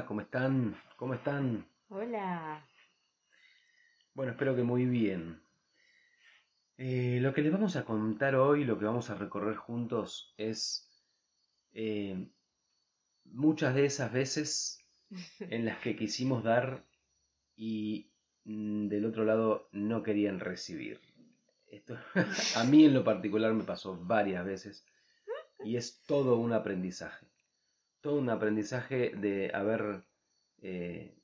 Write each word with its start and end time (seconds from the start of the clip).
Hola, 0.00 0.06
¿cómo 0.06 0.20
están? 0.22 0.80
¿Cómo 0.96 1.12
están? 1.12 1.68
Hola. 1.90 2.66
Bueno, 4.14 4.32
espero 4.32 4.56
que 4.56 4.62
muy 4.62 4.86
bien. 4.86 5.42
Eh, 6.78 7.18
lo 7.20 7.34
que 7.34 7.42
les 7.42 7.52
vamos 7.52 7.76
a 7.76 7.84
contar 7.84 8.34
hoy, 8.34 8.64
lo 8.64 8.78
que 8.78 8.86
vamos 8.86 9.10
a 9.10 9.16
recorrer 9.16 9.56
juntos 9.56 10.32
es 10.38 10.88
eh, 11.74 12.30
muchas 13.24 13.74
de 13.74 13.84
esas 13.84 14.10
veces 14.10 14.88
en 15.40 15.66
las 15.66 15.76
que 15.80 15.96
quisimos 15.96 16.44
dar 16.44 16.82
y 17.54 18.10
mm, 18.44 18.88
del 18.88 19.04
otro 19.04 19.26
lado 19.26 19.68
no 19.70 20.02
querían 20.02 20.40
recibir. 20.40 20.98
Esto 21.66 21.98
a 22.56 22.64
mí 22.64 22.86
en 22.86 22.94
lo 22.94 23.04
particular 23.04 23.52
me 23.52 23.64
pasó 23.64 23.98
varias 24.02 24.46
veces 24.46 24.86
y 25.62 25.76
es 25.76 26.02
todo 26.06 26.38
un 26.38 26.54
aprendizaje. 26.54 27.29
Todo 28.00 28.16
un 28.16 28.30
aprendizaje 28.30 29.12
de 29.16 29.50
haber 29.52 30.02
eh, 30.62 31.14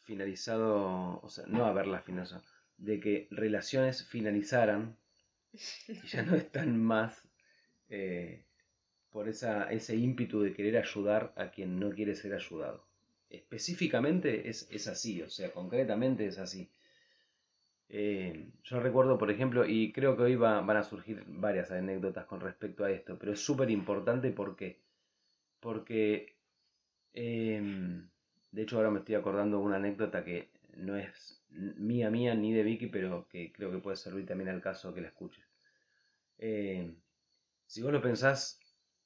finalizado, 0.00 1.20
o 1.22 1.28
sea, 1.28 1.44
no 1.46 1.64
haberlas 1.64 2.04
finalizado, 2.04 2.42
de 2.76 2.98
que 3.00 3.28
relaciones 3.30 4.04
finalizaran 4.06 4.96
y 5.52 6.06
ya 6.06 6.22
no 6.22 6.34
están 6.36 6.80
más 6.82 7.28
eh, 7.88 8.44
por 9.10 9.28
esa, 9.28 9.70
ese 9.70 9.96
ímpetu 9.96 10.40
de 10.42 10.54
querer 10.54 10.76
ayudar 10.76 11.32
a 11.36 11.50
quien 11.50 11.78
no 11.78 11.90
quiere 11.90 12.14
ser 12.14 12.34
ayudado. 12.34 12.86
Específicamente 13.28 14.48
es, 14.48 14.68
es 14.70 14.88
así, 14.88 15.22
o 15.22 15.30
sea, 15.30 15.52
concretamente 15.52 16.26
es 16.26 16.38
así. 16.38 16.70
Eh, 17.88 18.50
yo 18.62 18.78
recuerdo, 18.78 19.18
por 19.18 19.30
ejemplo, 19.32 19.66
y 19.66 19.92
creo 19.92 20.16
que 20.16 20.22
hoy 20.22 20.36
van 20.36 20.70
a 20.70 20.84
surgir 20.84 21.24
varias 21.26 21.72
anécdotas 21.72 22.24
con 22.26 22.40
respecto 22.40 22.84
a 22.84 22.90
esto, 22.90 23.18
pero 23.18 23.32
es 23.32 23.40
súper 23.40 23.68
importante 23.70 24.30
porque, 24.30 24.80
porque 25.60 26.36
em, 27.14 28.08
de 28.52 28.62
hecho 28.62 28.76
ahora 28.76 28.90
me 28.90 29.00
estoy 29.00 29.14
acordando 29.16 29.58
de 29.58 29.64
una 29.64 29.76
anécdota 29.76 30.24
que 30.24 30.50
no 30.76 30.96
es 30.96 31.42
mía 31.50 32.10
mía 32.10 32.34
ni 32.34 32.52
de 32.52 32.62
Vicky, 32.62 32.86
pero 32.86 33.28
que 33.28 33.52
creo 33.52 33.70
que 33.70 33.78
puede 33.78 33.96
servir 33.96 34.26
también 34.26 34.50
al 34.50 34.62
caso 34.62 34.94
que 34.94 35.00
la 35.02 35.08
escuches. 35.08 35.44
Eh, 36.38 36.94
si 37.66 37.82
vos 37.82 37.92
lo 37.92 38.02
pensás 38.02 38.60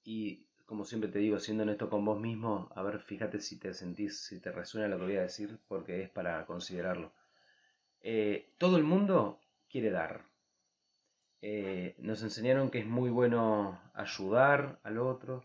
y 0.05 0.47
como 0.67 0.85
siempre 0.85 1.11
te 1.11 1.19
digo, 1.19 1.39
siendo 1.39 1.63
honesto 1.65 1.91
con 1.91 2.05
vos 2.05 2.19
mismo, 2.21 2.71
a 2.75 2.83
ver, 2.83 3.01
fíjate 3.01 3.41
si 3.41 3.59
te 3.59 3.75
sentís, 3.75 4.21
si 4.21 4.41
te 4.41 4.51
resuena 4.53 4.89
lo 4.89 4.99
que 4.99 5.05
voy 5.05 5.17
a 5.17 5.23
decir, 5.23 5.59
porque 5.69 6.03
es 6.03 6.11
para 6.11 6.47
considerarlo. 6.47 7.13
Eh, 8.01 8.51
todo 8.59 8.77
el 8.77 8.85
mundo 8.85 9.41
quiere 9.69 9.91
dar. 9.91 10.25
Eh, 11.43 11.95
nos 11.99 12.23
enseñaron 12.23 12.71
que 12.71 12.79
es 12.79 12.87
muy 12.87 13.11
bueno 13.11 13.81
ayudar 13.95 14.81
al 14.83 14.99
otro. 14.99 15.45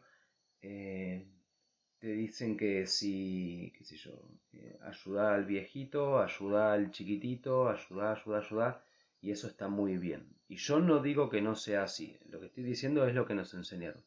Eh, 0.61 1.25
te 1.99 2.07
dicen 2.07 2.57
que 2.57 2.85
si, 2.87 3.73
qué 3.77 3.83
sé 3.83 3.97
yo, 3.97 4.11
ayuda 4.81 5.35
al 5.35 5.45
viejito, 5.45 6.19
ayuda 6.19 6.73
al 6.73 6.91
chiquitito, 6.91 7.69
ayuda, 7.69 8.13
ayuda, 8.13 8.39
ayuda, 8.39 8.83
y 9.21 9.31
eso 9.31 9.47
está 9.47 9.67
muy 9.67 9.97
bien. 9.97 10.27
Y 10.47 10.55
yo 10.57 10.79
no 10.79 11.01
digo 11.01 11.29
que 11.29 11.41
no 11.41 11.55
sea 11.55 11.83
así, 11.83 12.17
lo 12.29 12.39
que 12.39 12.47
estoy 12.47 12.63
diciendo 12.63 13.05
es 13.05 13.13
lo 13.13 13.25
que 13.25 13.35
nos 13.35 13.53
enseñaron. 13.53 14.03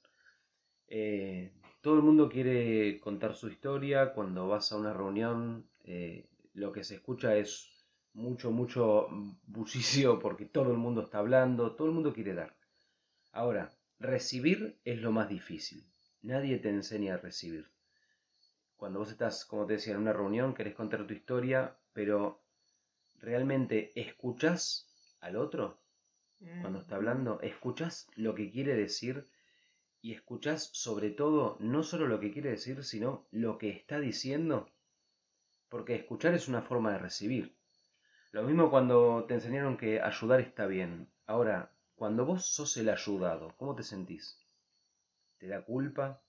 Eh, 0.89 1.51
todo 1.81 1.97
el 1.97 2.03
mundo 2.03 2.29
quiere 2.29 3.01
contar 3.01 3.35
su 3.35 3.49
historia. 3.49 4.13
Cuando 4.13 4.47
vas 4.47 4.73
a 4.73 4.77
una 4.77 4.93
reunión, 4.93 5.67
eh, 5.85 6.29
lo 6.55 6.71
que 6.71 6.85
se 6.85 6.97
escucha 6.97 7.35
es 7.37 7.87
mucho, 8.13 8.51
mucho 8.51 9.09
bullicio 9.47 10.19
porque 10.19 10.45
todo 10.45 10.71
el 10.71 10.77
mundo 10.77 11.03
está 11.03 11.19
hablando, 11.19 11.75
todo 11.75 11.89
el 11.89 11.95
mundo 11.95 12.13
quiere 12.13 12.35
dar. 12.35 12.55
Ahora, 13.33 13.73
recibir 13.99 14.79
es 14.85 15.01
lo 15.01 15.13
más 15.13 15.29
difícil. 15.31 15.83
Nadie 16.23 16.59
te 16.59 16.71
enseña 16.71 17.15
a 17.15 17.19
recibir. 17.19 17.71
Cuando 18.77 18.99
vos 18.99 19.11
estás, 19.11 19.45
como 19.45 19.67
te 19.67 19.75
decía, 19.75 19.95
en 19.95 20.01
una 20.01 20.13
reunión, 20.13 20.55
querés 20.55 20.75
contar 20.75 21.07
tu 21.07 21.15
historia, 21.15 21.77
pero 21.93 22.43
realmente 23.19 23.93
escuchás 23.95 24.89
al 25.21 25.37
otro 25.37 25.83
cuando 26.61 26.81
está 26.81 26.97
hablando, 26.97 27.41
escuchás 27.41 28.09
lo 28.17 28.35
que 28.35 28.51
quiere 28.51 28.75
decir 28.75 29.29
y 30.01 30.13
escuchás 30.13 30.71
sobre 30.73 31.11
todo 31.11 31.57
no 31.61 31.85
solo 31.85 32.09
lo 32.09 32.19
que 32.19 32.33
quiere 32.33 32.51
decir, 32.51 32.83
sino 32.83 33.29
lo 33.31 33.59
que 33.59 33.71
está 33.71 34.01
diciendo, 34.01 34.69
porque 35.69 35.95
escuchar 35.95 36.35
es 36.35 36.49
una 36.49 36.63
forma 36.63 36.93
de 36.93 36.99
recibir. 36.99 37.57
Lo 38.33 38.43
mismo 38.43 38.71
cuando 38.71 39.25
te 39.29 39.35
enseñaron 39.35 39.77
que 39.77 40.01
ayudar 40.01 40.41
está 40.41 40.67
bien. 40.67 41.09
Ahora, 41.27 41.73
cuando 41.95 42.25
vos 42.25 42.47
sos 42.47 42.77
el 42.77 42.89
ayudado, 42.89 43.55
¿cómo 43.57 43.77
te 43.77 43.85
sentís? 43.85 44.42
¿Te 45.43 45.49
da 45.49 45.61
culpa? 45.61 46.23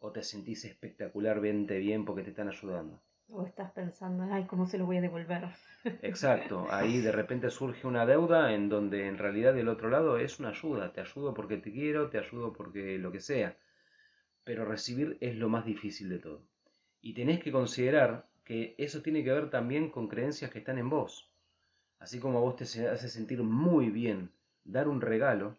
¿O 0.00 0.10
te 0.10 0.24
sentís 0.24 0.64
espectacularmente 0.64 1.78
bien 1.78 2.04
porque 2.04 2.24
te 2.24 2.30
están 2.30 2.48
ayudando? 2.48 3.00
O 3.30 3.44
estás 3.44 3.70
pensando, 3.70 4.24
ay, 4.32 4.46
¿cómo 4.46 4.66
se 4.66 4.78
lo 4.78 4.84
voy 4.84 4.96
a 4.96 5.00
devolver? 5.00 5.44
Exacto, 6.02 6.66
ahí 6.68 7.00
de 7.00 7.12
repente 7.12 7.50
surge 7.50 7.86
una 7.86 8.04
deuda 8.04 8.52
en 8.52 8.68
donde 8.68 9.06
en 9.06 9.16
realidad 9.16 9.54
del 9.54 9.68
otro 9.68 9.90
lado 9.90 10.18
es 10.18 10.40
una 10.40 10.48
ayuda, 10.48 10.92
te 10.92 11.00
ayudo 11.00 11.34
porque 11.34 11.58
te 11.58 11.70
quiero, 11.70 12.10
te 12.10 12.18
ayudo 12.18 12.52
porque 12.52 12.98
lo 12.98 13.12
que 13.12 13.20
sea, 13.20 13.56
pero 14.42 14.64
recibir 14.64 15.18
es 15.20 15.36
lo 15.36 15.48
más 15.48 15.64
difícil 15.64 16.08
de 16.08 16.18
todo. 16.18 16.42
Y 17.00 17.14
tenés 17.14 17.38
que 17.38 17.52
considerar 17.52 18.26
que 18.42 18.74
eso 18.76 19.02
tiene 19.02 19.22
que 19.22 19.30
ver 19.30 19.50
también 19.50 19.88
con 19.88 20.08
creencias 20.08 20.50
que 20.50 20.58
están 20.58 20.78
en 20.78 20.90
vos. 20.90 21.30
Así 22.00 22.18
como 22.18 22.38
a 22.38 22.40
vos 22.40 22.56
te 22.56 22.64
hace 22.64 23.08
sentir 23.08 23.40
muy 23.44 23.88
bien 23.88 24.32
dar 24.64 24.88
un 24.88 25.00
regalo, 25.00 25.56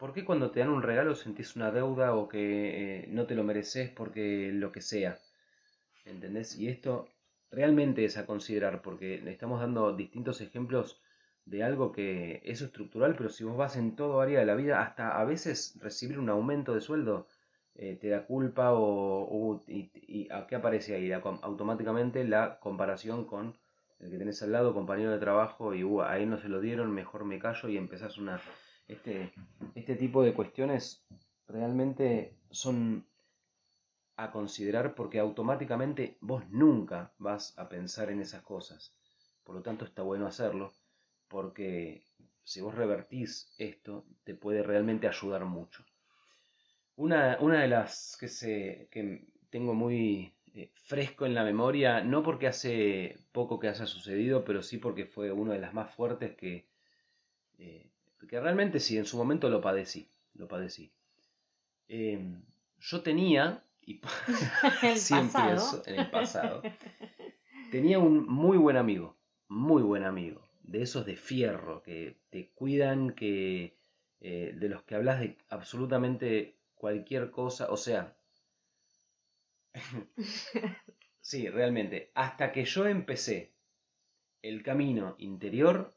¿por 0.00 0.14
qué 0.14 0.24
cuando 0.24 0.50
te 0.50 0.60
dan 0.60 0.70
un 0.70 0.82
regalo 0.82 1.14
sentís 1.14 1.56
una 1.56 1.70
deuda 1.70 2.14
o 2.14 2.26
que 2.26 3.02
eh, 3.02 3.06
no 3.08 3.26
te 3.26 3.34
lo 3.34 3.44
mereces 3.44 3.90
porque 3.90 4.50
lo 4.52 4.72
que 4.72 4.80
sea? 4.80 5.18
¿Entendés? 6.06 6.56
Y 6.56 6.68
esto 6.68 7.06
realmente 7.50 8.04
es 8.06 8.16
a 8.16 8.24
considerar, 8.24 8.80
porque 8.80 9.22
estamos 9.30 9.60
dando 9.60 9.94
distintos 9.94 10.40
ejemplos 10.40 11.02
de 11.44 11.62
algo 11.62 11.92
que 11.92 12.40
es 12.44 12.62
estructural, 12.62 13.14
pero 13.14 13.28
si 13.28 13.44
vos 13.44 13.56
vas 13.58 13.76
en 13.76 13.94
todo 13.94 14.20
área 14.22 14.40
de 14.40 14.46
la 14.46 14.54
vida, 14.54 14.80
hasta 14.82 15.20
a 15.20 15.24
veces 15.24 15.78
recibir 15.80 16.18
un 16.18 16.30
aumento 16.30 16.74
de 16.74 16.80
sueldo 16.80 17.26
eh, 17.74 17.98
te 18.00 18.08
da 18.08 18.24
culpa 18.26 18.72
o, 18.72 19.60
y, 19.68 20.28
¿a 20.30 20.46
qué 20.46 20.56
aparece 20.56 20.94
ahí? 20.94 21.12
automáticamente 21.12 22.24
la 22.24 22.58
comparación 22.58 23.26
con 23.26 23.54
el 23.98 24.10
que 24.10 24.18
tenés 24.18 24.42
al 24.42 24.52
lado, 24.52 24.72
compañero 24.72 25.10
de 25.12 25.18
trabajo, 25.18 25.74
y 25.74 25.84
uh, 25.84 26.02
ahí 26.02 26.24
no 26.24 26.38
se 26.38 26.48
lo 26.48 26.60
dieron, 26.60 26.90
mejor 26.90 27.24
me 27.24 27.38
callo 27.38 27.68
y 27.68 27.76
empezás 27.76 28.16
una... 28.16 28.40
Este, 28.90 29.32
este 29.76 29.94
tipo 29.94 30.24
de 30.24 30.34
cuestiones 30.34 31.06
realmente 31.46 32.34
son 32.50 33.06
a 34.16 34.32
considerar 34.32 34.96
porque 34.96 35.20
automáticamente 35.20 36.18
vos 36.20 36.42
nunca 36.50 37.12
vas 37.18 37.56
a 37.56 37.68
pensar 37.68 38.10
en 38.10 38.20
esas 38.20 38.42
cosas. 38.42 38.92
Por 39.44 39.54
lo 39.54 39.62
tanto 39.62 39.84
está 39.84 40.02
bueno 40.02 40.26
hacerlo 40.26 40.72
porque 41.28 42.02
si 42.42 42.60
vos 42.60 42.74
revertís 42.74 43.54
esto 43.58 44.04
te 44.24 44.34
puede 44.34 44.64
realmente 44.64 45.06
ayudar 45.06 45.44
mucho. 45.44 45.84
Una, 46.96 47.38
una 47.40 47.60
de 47.62 47.68
las 47.68 48.16
que, 48.18 48.26
se, 48.26 48.88
que 48.90 49.24
tengo 49.50 49.72
muy 49.72 50.34
eh, 50.52 50.72
fresco 50.74 51.26
en 51.26 51.34
la 51.34 51.44
memoria, 51.44 52.02
no 52.02 52.24
porque 52.24 52.48
hace 52.48 53.16
poco 53.30 53.60
que 53.60 53.68
haya 53.68 53.86
sucedido, 53.86 54.44
pero 54.44 54.64
sí 54.64 54.78
porque 54.78 55.06
fue 55.06 55.30
una 55.30 55.52
de 55.52 55.60
las 55.60 55.74
más 55.74 55.94
fuertes 55.94 56.36
que, 56.36 56.66
eh, 57.58 57.89
que 58.28 58.40
realmente 58.40 58.80
sí, 58.80 58.98
en 58.98 59.06
su 59.06 59.16
momento 59.16 59.48
lo 59.48 59.60
padecí, 59.60 60.08
lo 60.34 60.48
padecí. 60.48 60.92
Eh, 61.88 62.20
yo 62.78 63.02
tenía 63.02 63.64
siempre 64.96 65.42
en 65.86 66.00
el 66.00 66.10
pasado, 66.10 66.62
tenía 67.70 67.98
un 67.98 68.26
muy 68.26 68.56
buen 68.58 68.76
amigo, 68.76 69.16
muy 69.48 69.82
buen 69.82 70.04
amigo, 70.04 70.48
de 70.62 70.82
esos 70.82 71.04
de 71.06 71.16
fierro, 71.16 71.82
que 71.82 72.16
te 72.30 72.50
cuidan, 72.50 73.10
que 73.10 73.74
eh, 74.20 74.52
de 74.54 74.68
los 74.68 74.82
que 74.82 74.94
hablas 74.94 75.20
de 75.20 75.36
absolutamente 75.48 76.56
cualquier 76.74 77.30
cosa, 77.30 77.70
o 77.70 77.76
sea, 77.76 78.16
sí, 81.20 81.48
realmente, 81.48 82.10
hasta 82.14 82.52
que 82.52 82.64
yo 82.64 82.86
empecé 82.86 83.52
el 84.42 84.62
camino 84.62 85.16
interior, 85.18 85.92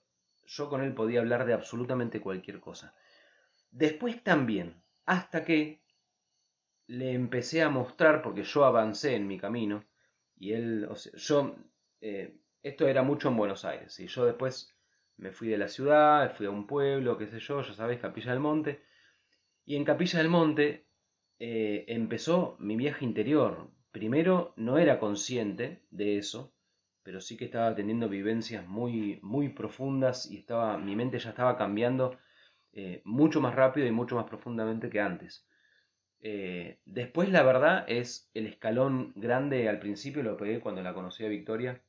yo 0.46 0.70
con 0.70 0.82
él 0.82 0.94
podía 0.94 1.20
hablar 1.20 1.46
de 1.46 1.54
absolutamente 1.54 2.22
cualquier 2.22 2.60
cosa. 2.60 2.96
Después 3.72 4.24
también, 4.24 4.82
hasta 5.06 5.44
que 5.44 5.82
le 6.88 7.14
empecé 7.14 7.62
a 7.62 7.70
mostrar, 7.70 8.22
porque 8.22 8.44
yo 8.44 8.66
avancé 8.66 9.16
en 9.16 9.28
mi 9.28 9.40
camino, 9.40 9.86
y 10.38 10.54
él, 10.54 10.86
o 10.90 10.96
sea, 10.96 11.14
yo, 11.16 11.56
eh, 12.02 12.38
esto 12.62 12.88
era 12.88 13.04
mucho 13.04 13.30
en 13.30 13.38
Buenos 13.38 13.66
Aires, 13.66 14.00
y 14.00 14.08
yo 14.08 14.26
después 14.26 14.76
me 15.18 15.32
fui 15.32 15.48
de 15.48 15.58
la 15.58 15.68
ciudad, 15.68 16.36
fui 16.36 16.46
a 16.46 16.52
un 16.52 16.68
pueblo, 16.68 17.18
qué 17.18 17.28
sé 17.28 17.40
yo, 17.40 17.62
ya 17.62 17.74
sabéis, 17.74 18.00
Capilla 18.00 18.32
del 18.32 18.40
Monte, 18.40 18.84
y 19.66 19.76
en 19.76 19.86
Capilla 19.86 20.20
del 20.20 20.30
Monte 20.30 20.88
eh, 21.40 21.86
empezó 21.88 22.58
mi 22.60 22.76
viaje 22.76 23.06
interior. 23.06 23.72
Primero 23.92 24.54
no 24.58 24.78
era 24.78 25.00
consciente 25.00 25.84
de 25.92 26.18
eso, 26.18 26.53
pero 27.04 27.22
sí 27.22 27.38
que 27.38 27.46
estaba 27.46 27.76
teniendo 27.76 28.10
vivencias 28.10 28.66
muy, 28.66 29.20
muy 29.22 29.50
profundas 29.50 30.30
y 30.30 30.38
estaba, 30.38 30.78
mi 30.78 30.96
mente 30.96 31.20
ya 31.20 31.30
estaba 31.30 31.58
cambiando 31.58 32.18
eh, 32.72 33.02
mucho 33.04 33.42
más 33.42 33.56
rápido 33.56 33.86
y 33.86 33.92
mucho 33.92 34.16
más 34.16 34.26
profundamente 34.26 34.90
que 34.90 35.02
antes. 35.02 35.46
Eh, 36.22 36.80
después, 36.86 37.30
la 37.30 37.44
verdad, 37.44 37.84
es 37.88 38.32
el 38.34 38.48
escalón 38.48 39.12
grande 39.16 39.68
al 39.68 39.80
principio, 39.80 40.24
lo 40.24 40.38
pegué 40.38 40.62
cuando 40.62 40.82
la 40.82 40.94
conocí 40.94 41.26
a 41.26 41.30
Victoria. 41.30 41.82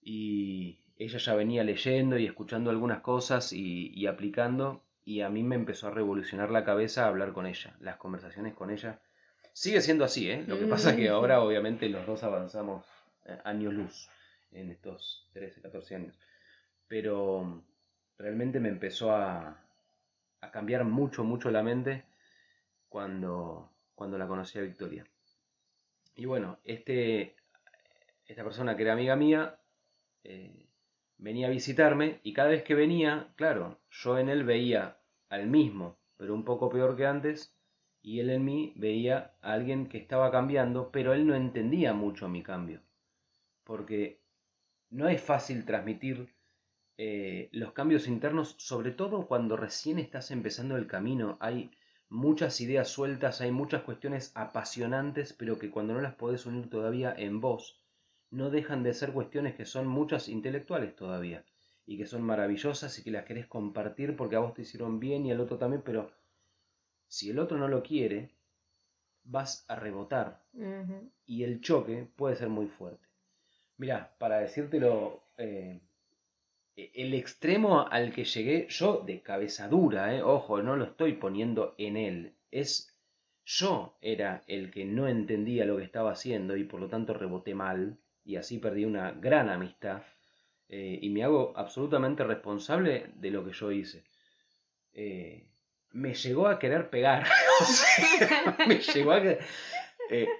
Y 0.00 0.80
ella 0.96 1.18
ya 1.18 1.34
venía 1.34 1.64
leyendo 1.64 2.16
y 2.16 2.24
escuchando 2.24 2.70
algunas 2.70 3.00
cosas 3.00 3.52
y, 3.52 4.06
aplicando. 4.06 4.84
Y 5.04 5.22
a 5.22 5.28
mí 5.28 5.42
me 5.42 5.56
empezó 5.56 5.88
a 5.88 5.90
revolucionar 5.90 6.50
la 6.50 6.64
cabeza 6.64 7.06
hablar 7.06 7.32
con 7.32 7.46
ella, 7.46 7.76
las 7.80 7.96
conversaciones 7.96 8.54
con 8.54 8.70
ella. 8.70 9.00
Sigue 9.52 9.80
siendo 9.80 10.04
así, 10.04 10.30
¿eh? 10.30 10.44
Lo 10.46 10.58
que 10.58 10.66
pasa 10.66 10.90
es 10.90 10.96
que 10.96 11.08
ahora, 11.08 11.42
obviamente, 11.42 11.88
los 11.88 12.06
dos 12.06 12.22
avanzamos 12.22 12.86
eh, 13.26 13.36
años 13.44 13.74
luz 13.74 14.08
en 14.52 14.70
estos 14.70 15.28
13, 15.32 15.62
14 15.62 15.96
años. 15.96 16.18
Pero 16.86 17.64
realmente 18.16 18.60
me 18.60 18.68
empezó 18.68 19.12
a, 19.14 19.62
a 20.40 20.50
cambiar 20.50 20.84
mucho, 20.84 21.24
mucho 21.24 21.50
la 21.50 21.62
mente 21.62 22.04
cuando, 22.88 23.70
cuando 23.94 24.18
la 24.18 24.26
conocí 24.26 24.58
a 24.58 24.62
Victoria. 24.62 25.04
Y 26.14 26.24
bueno, 26.24 26.58
este, 26.64 27.36
esta 28.26 28.44
persona 28.44 28.76
que 28.76 28.82
era 28.82 28.92
amiga 28.92 29.16
mía 29.16 29.58
eh, 30.24 30.66
venía 31.16 31.46
a 31.46 31.50
visitarme 31.50 32.20
y 32.22 32.32
cada 32.32 32.48
vez 32.48 32.62
que 32.62 32.74
venía, 32.74 33.32
claro, 33.36 33.78
yo 33.90 34.18
en 34.18 34.28
él 34.28 34.44
veía 34.44 34.98
al 35.28 35.46
mismo, 35.46 35.96
pero 36.16 36.34
un 36.34 36.44
poco 36.44 36.70
peor 36.70 36.96
que 36.96 37.06
antes, 37.06 37.54
y 38.02 38.20
él 38.20 38.30
en 38.30 38.44
mí 38.44 38.72
veía 38.76 39.34
a 39.42 39.52
alguien 39.52 39.88
que 39.88 39.98
estaba 39.98 40.30
cambiando, 40.30 40.90
pero 40.90 41.12
él 41.12 41.26
no 41.26 41.34
entendía 41.34 41.92
mucho 41.92 42.28
mi 42.28 42.42
cambio, 42.42 42.80
porque 43.64 44.20
no 44.90 45.08
es 45.08 45.20
fácil 45.20 45.64
transmitir 45.64 46.34
eh, 46.96 47.48
los 47.52 47.72
cambios 47.72 48.08
internos, 48.08 48.56
sobre 48.58 48.90
todo 48.90 49.26
cuando 49.26 49.56
recién 49.56 49.98
estás 49.98 50.30
empezando 50.30 50.76
el 50.76 50.86
camino. 50.86 51.36
Hay 51.40 51.70
muchas 52.08 52.60
ideas 52.60 52.88
sueltas, 52.88 53.40
hay 53.40 53.52
muchas 53.52 53.82
cuestiones 53.82 54.32
apasionantes, 54.34 55.32
pero 55.32 55.58
que 55.58 55.70
cuando 55.70 55.94
no 55.94 56.00
las 56.00 56.14
podés 56.14 56.46
unir 56.46 56.68
todavía 56.70 57.14
en 57.16 57.40
vos, 57.40 57.80
no 58.30 58.50
dejan 58.50 58.82
de 58.82 58.94
ser 58.94 59.12
cuestiones 59.12 59.54
que 59.54 59.64
son 59.64 59.86
muchas 59.86 60.28
intelectuales 60.28 60.96
todavía 60.96 61.44
y 61.86 61.96
que 61.96 62.06
son 62.06 62.22
maravillosas 62.22 62.98
y 62.98 63.02
que 63.02 63.10
las 63.10 63.24
querés 63.24 63.46
compartir 63.46 64.16
porque 64.16 64.36
a 64.36 64.40
vos 64.40 64.54
te 64.54 64.62
hicieron 64.62 65.00
bien 65.00 65.24
y 65.24 65.32
al 65.32 65.40
otro 65.40 65.56
también, 65.56 65.82
pero 65.82 66.10
si 67.06 67.30
el 67.30 67.38
otro 67.38 67.56
no 67.56 67.68
lo 67.68 67.82
quiere, 67.82 68.30
vas 69.24 69.64
a 69.68 69.76
rebotar 69.76 70.42
y 71.24 71.44
el 71.44 71.60
choque 71.60 72.08
puede 72.16 72.36
ser 72.36 72.48
muy 72.48 72.66
fuerte. 72.66 73.07
Mira, 73.78 74.12
para 74.18 74.40
decírtelo 74.40 75.22
eh, 75.38 75.80
e, 76.76 76.90
el 76.94 77.14
extremo 77.14 77.86
al 77.88 78.12
que 78.12 78.24
llegué, 78.24 78.66
yo 78.68 79.02
de 79.06 79.22
cabeza 79.22 79.68
dura, 79.68 80.14
eh, 80.14 80.22
ojo, 80.22 80.60
no 80.62 80.76
lo 80.76 80.84
estoy 80.84 81.12
poniendo 81.14 81.74
en 81.78 81.96
él, 81.96 82.34
es 82.50 82.92
yo 83.44 83.96
era 84.02 84.42
el 84.48 84.70
que 84.70 84.84
no 84.84 85.08
entendía 85.08 85.64
lo 85.64 85.76
que 85.78 85.84
estaba 85.84 86.12
haciendo 86.12 86.56
y 86.56 86.64
por 86.64 86.80
lo 86.80 86.88
tanto 86.88 87.14
reboté 87.14 87.54
mal 87.54 87.98
y 88.24 88.36
así 88.36 88.58
perdí 88.58 88.84
una 88.84 89.12
gran 89.12 89.48
amistad 89.48 90.02
eh, 90.68 90.98
y 91.00 91.08
me 91.10 91.22
hago 91.24 91.54
absolutamente 91.56 92.24
responsable 92.24 93.06
de 93.14 93.30
lo 93.30 93.44
que 93.44 93.52
yo 93.52 93.72
hice. 93.72 94.04
Me 95.92 96.14
llegó 96.14 96.48
a 96.48 96.58
querer 96.58 96.90
pegar, 96.90 97.26
me 98.66 98.80
llegó 98.80 99.12
a 99.12 99.22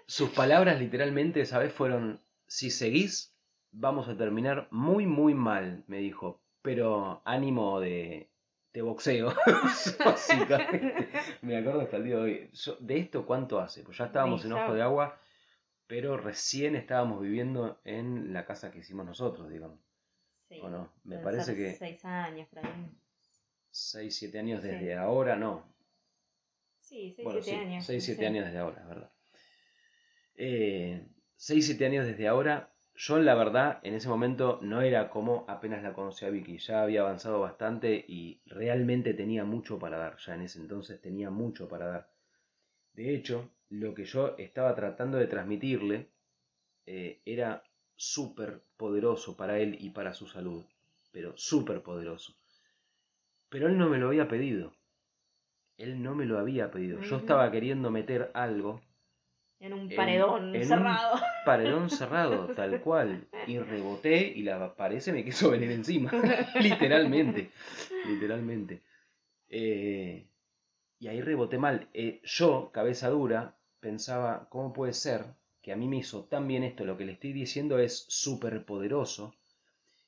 sus 0.06 0.31
palabras 0.31 0.81
literalmente, 0.81 1.46
¿sabes? 1.46 1.73
Fueron, 1.73 2.20
si 2.48 2.70
seguís 2.70 3.32
vamos 3.70 4.08
a 4.08 4.16
terminar 4.16 4.66
muy, 4.70 5.06
muy 5.06 5.34
mal, 5.34 5.84
me 5.86 5.98
dijo, 5.98 6.42
pero 6.62 7.22
ánimo 7.24 7.78
de, 7.78 8.30
de 8.72 8.82
boxeo, 8.82 9.32
básicamente. 10.04 11.08
me 11.42 11.58
acuerdo 11.58 11.82
hasta 11.82 11.98
el 11.98 12.04
día 12.04 12.16
de 12.16 12.22
hoy. 12.22 12.50
¿De 12.80 12.98
esto 12.98 13.26
cuánto 13.26 13.60
hace? 13.60 13.82
Pues 13.84 13.98
ya 13.98 14.06
estábamos 14.06 14.44
en 14.44 14.52
Ojo 14.52 14.74
de 14.74 14.82
Agua, 14.82 15.20
pero 15.86 16.16
recién 16.16 16.74
estábamos 16.74 17.20
viviendo 17.20 17.80
en 17.84 18.32
la 18.32 18.44
casa 18.46 18.70
que 18.70 18.78
hicimos 18.78 19.06
nosotros, 19.06 19.48
digamos. 19.50 19.78
Sí, 20.48 20.58
¿O 20.62 20.70
no? 20.70 20.90
Me 21.04 21.18
parece 21.18 21.54
que... 21.54 21.74
Seis 21.74 22.02
años, 22.06 22.48
por 22.48 22.60
ahí. 22.60 22.90
Seis, 23.70 24.16
siete 24.16 24.38
años 24.38 24.62
desde 24.62 24.96
ahora, 24.96 25.36
no. 25.36 25.62
Sí, 26.80 27.12
seis, 27.14 27.28
siete 27.42 27.60
años. 27.60 27.84
Seis, 27.84 28.02
siete 28.02 28.26
años 28.26 28.46
desde 28.46 28.58
ahora, 28.58 28.82
¿verdad? 28.86 29.12
Eh, 30.36 31.06
seis, 31.38 31.67
siete 31.67 31.87
años 31.87 32.05
desde 32.05 32.26
ahora 32.26 32.75
yo 32.99 33.20
la 33.20 33.37
verdad 33.37 33.79
en 33.85 33.94
ese 33.94 34.08
momento 34.08 34.58
no 34.61 34.82
era 34.82 35.08
como 35.08 35.44
apenas 35.46 35.85
la 35.85 35.93
conocí 35.93 36.25
a 36.25 36.31
Vicky, 36.31 36.58
ya 36.58 36.82
había 36.82 37.02
avanzado 37.02 37.38
bastante 37.38 38.05
y 38.08 38.43
realmente 38.46 39.14
tenía 39.14 39.44
mucho 39.44 39.79
para 39.79 39.99
dar, 39.99 40.17
ya 40.19 40.35
en 40.35 40.43
ese 40.43 40.58
entonces 40.58 41.00
tenía 41.00 41.31
mucho 41.31 41.69
para 41.69 41.87
dar. 41.87 42.11
De 42.94 43.14
hecho, 43.14 43.52
lo 43.70 43.94
que 43.94 44.05
yo 44.05 44.35
estaba 44.37 44.75
tratando 44.75 45.17
de 45.17 45.29
transmitirle 45.29 46.08
eh, 46.87 47.23
era 47.25 47.62
súper 47.94 48.64
poderoso 48.76 49.37
para 49.37 49.61
él 49.61 49.76
y 49.79 49.90
para 49.90 50.12
su 50.14 50.26
salud, 50.26 50.64
pero 51.12 51.37
súper 51.37 51.82
poderoso. 51.82 52.35
Pero 53.49 53.69
él 53.69 53.79
no 53.79 53.88
me 53.88 53.99
lo 53.99 54.08
había 54.08 54.26
pedido, 54.26 54.75
él 55.76 56.02
no 56.02 56.17
me 56.17 56.26
lo 56.26 56.37
había 56.37 56.73
pedido, 56.73 57.00
yo 57.02 57.19
estaba 57.19 57.49
queriendo 57.52 57.93
meter 57.93 58.32
algo 58.35 58.81
en 59.60 59.72
un 59.72 59.88
paredón 59.90 60.52
cerrado. 60.62 61.14
Un 61.14 61.44
paredón 61.44 61.90
cerrado, 61.90 62.46
tal 62.55 62.81
cual. 62.81 63.26
Y 63.46 63.58
reboté 63.58 64.32
y 64.34 64.43
la 64.43 64.75
pared 64.75 65.00
se 65.00 65.12
me 65.12 65.25
quiso 65.25 65.50
venir 65.50 65.70
encima. 65.70 66.10
literalmente. 66.60 67.50
Literalmente. 68.06 68.82
Eh, 69.49 70.26
y 71.00 71.08
ahí 71.08 71.20
reboté 71.20 71.58
mal. 71.58 71.88
Eh, 71.93 72.20
yo, 72.25 72.70
cabeza 72.72 73.08
dura, 73.10 73.56
pensaba, 73.81 74.49
¿cómo 74.50 74.72
puede 74.72 74.93
ser 74.93 75.25
que 75.62 75.72
a 75.72 75.76
mí 75.76 75.88
me 75.88 75.99
hizo 75.99 76.25
tan 76.25 76.46
bien 76.46 76.62
esto? 76.62 76.84
Lo 76.84 76.96
que 76.96 77.04
le 77.04 77.12
estoy 77.12 77.32
diciendo 77.32 77.78
es 77.78 78.06
súper 78.08 78.64
poderoso. 78.64 79.34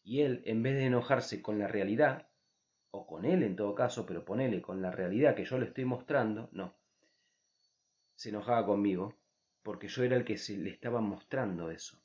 Y 0.04 0.20
él, 0.22 0.42
en 0.46 0.62
vez 0.62 0.74
de 0.74 0.86
enojarse 0.86 1.42
con 1.42 1.58
la 1.58 1.68
realidad, 1.68 2.28
o 2.92 3.06
con 3.06 3.24
él 3.24 3.42
en 3.42 3.56
todo 3.56 3.74
caso, 3.74 4.06
pero 4.06 4.24
ponele 4.24 4.62
con 4.62 4.82
la 4.82 4.90
realidad 4.90 5.34
que 5.34 5.44
yo 5.44 5.58
le 5.58 5.66
estoy 5.66 5.84
mostrando, 5.84 6.48
no. 6.52 6.74
Se 8.16 8.30
enojaba 8.30 8.66
conmigo 8.66 9.14
porque 9.62 9.88
yo 9.88 10.02
era 10.02 10.16
el 10.16 10.24
que 10.24 10.38
se 10.38 10.56
le 10.56 10.70
estaba 10.70 11.00
mostrando 11.00 11.70
eso. 11.70 11.98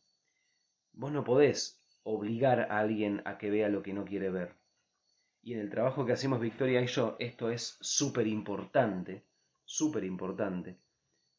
Vos 0.93 1.11
no 1.11 1.23
podés 1.23 1.81
obligar 2.03 2.71
a 2.71 2.79
alguien 2.79 3.21
a 3.25 3.37
que 3.37 3.49
vea 3.49 3.69
lo 3.69 3.81
que 3.81 3.93
no 3.93 4.05
quiere 4.05 4.29
ver. 4.29 4.53
Y 5.43 5.53
en 5.53 5.59
el 5.59 5.69
trabajo 5.69 6.05
que 6.05 6.13
hacemos 6.13 6.39
Victoria 6.39 6.81
y 6.81 6.87
yo, 6.87 7.15
esto 7.19 7.49
es 7.49 7.77
súper 7.81 8.27
importante, 8.27 9.23
súper 9.63 10.03
importante, 10.03 10.77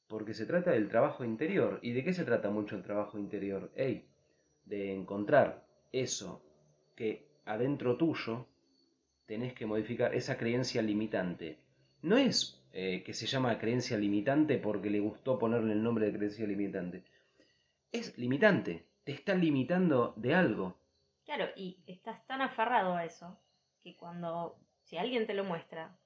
porque 0.07 0.35
se 0.35 0.47
trata 0.47 0.71
del 0.71 0.89
trabajo 0.89 1.25
interior. 1.25 1.81
¿Y 1.83 1.93
de 1.93 2.05
qué 2.05 2.13
se 2.13 2.25
trata 2.25 2.51
mucho 2.51 2.77
el 2.77 2.83
trabajo 2.83 3.19
interior? 3.19 3.73
Hey, 3.75 4.07
de 4.65 4.95
encontrar 4.95 5.65
eso 5.93 6.43
que 6.95 7.27
adentro 7.45 7.97
tuyo 7.97 8.47
tenés 9.27 9.55
que 9.55 9.67
modificar, 9.67 10.15
esa 10.15 10.37
creencia 10.37 10.83
limitante. 10.83 11.59
No 12.03 12.17
es 12.17 12.56
eh, 12.79 13.03
que 13.03 13.15
se 13.15 13.25
llama 13.27 13.59
creencia 13.59 13.97
limitante 13.97 14.59
porque 14.59 14.91
le 14.91 15.01
gustó 15.01 15.39
ponerle 15.39 15.73
el 15.73 15.83
nombre 15.83 16.05
de 16.05 16.13
creencia 16.13 16.47
limitante. 16.47 17.05
Es 17.91 18.19
limitante, 18.19 18.85
te 19.03 19.13
está 19.13 19.35
limitando 19.35 20.13
de 20.17 20.35
algo. 20.35 20.77
Claro, 21.25 21.47
y 21.57 21.79
estás 21.87 22.27
tan 22.27 22.43
aferrado 22.43 22.95
a 22.95 23.07
eso 23.07 23.41
que 23.81 23.97
cuando, 23.97 24.59
si 24.83 24.99
alguien 24.99 25.27
te 25.27 25.33
lo 25.33 25.43
muestra, 25.43 25.97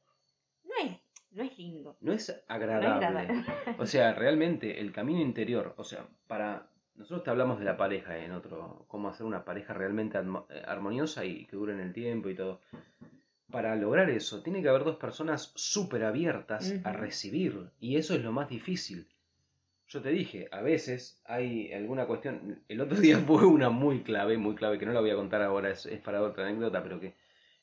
no 0.63 0.71
es, 0.81 0.97
no 1.33 1.43
es 1.43 1.59
lindo. 1.59 1.97
No 2.01 2.13
es 2.13 2.41
agradable. 2.47 3.45
O 3.79 3.87
sea, 3.87 4.15
realmente 4.15 4.79
el 4.79 4.93
camino 4.93 5.21
interior, 5.21 5.75
o 5.77 5.83
sea, 5.83 6.07
para... 6.29 6.69
Nosotros 6.95 7.25
te 7.25 7.31
hablamos 7.31 7.59
de 7.59 7.65
la 7.65 7.77
pareja 7.77 8.17
en 8.19 8.31
otro, 8.31 8.85
cómo 8.87 9.09
hacer 9.09 9.27
una 9.27 9.45
pareja 9.45 9.75
realmente 9.75 10.19
eh, 10.19 10.63
armoniosa 10.69 11.25
y 11.25 11.47
que 11.47 11.57
dure 11.57 11.73
en 11.73 11.81
el 11.81 11.93
tiempo 11.93 12.29
y 12.29 12.37
todo 12.37 12.61
para 13.51 13.77
lograr 13.77 14.11
eso, 14.11 14.43
tiene 14.43 14.63
que 14.63 14.69
haber 14.69 14.85
dos 14.85 14.97
personas 14.97 15.53
súper 15.55 16.05
abiertas 16.05 16.75
a 16.85 16.93
recibir. 16.93 17.71
Y 17.81 17.97
eso 17.97 18.15
es 18.15 18.23
lo 18.23 18.33
más 18.33 18.49
difícil. 18.49 19.07
Yo 19.89 20.01
te 20.01 20.11
dije, 20.11 20.49
a 20.53 20.63
veces 20.63 21.21
hay 21.25 21.73
alguna 21.73 22.07
cuestión. 22.07 22.63
El 22.69 22.81
otro 22.81 22.99
día 23.01 23.19
fue 23.27 23.45
una 23.47 23.71
muy 23.71 24.03
clave, 24.03 24.39
muy 24.39 24.55
clave, 24.55 24.79
que 24.79 24.87
no 24.87 24.93
la 24.93 25.01
voy 25.01 25.11
a 25.11 25.17
contar 25.17 25.43
ahora, 25.43 25.71
es, 25.71 25.87
para 26.05 26.23
otra 26.23 26.47
anécdota, 26.47 26.83
pero 26.83 27.01
que 27.01 27.15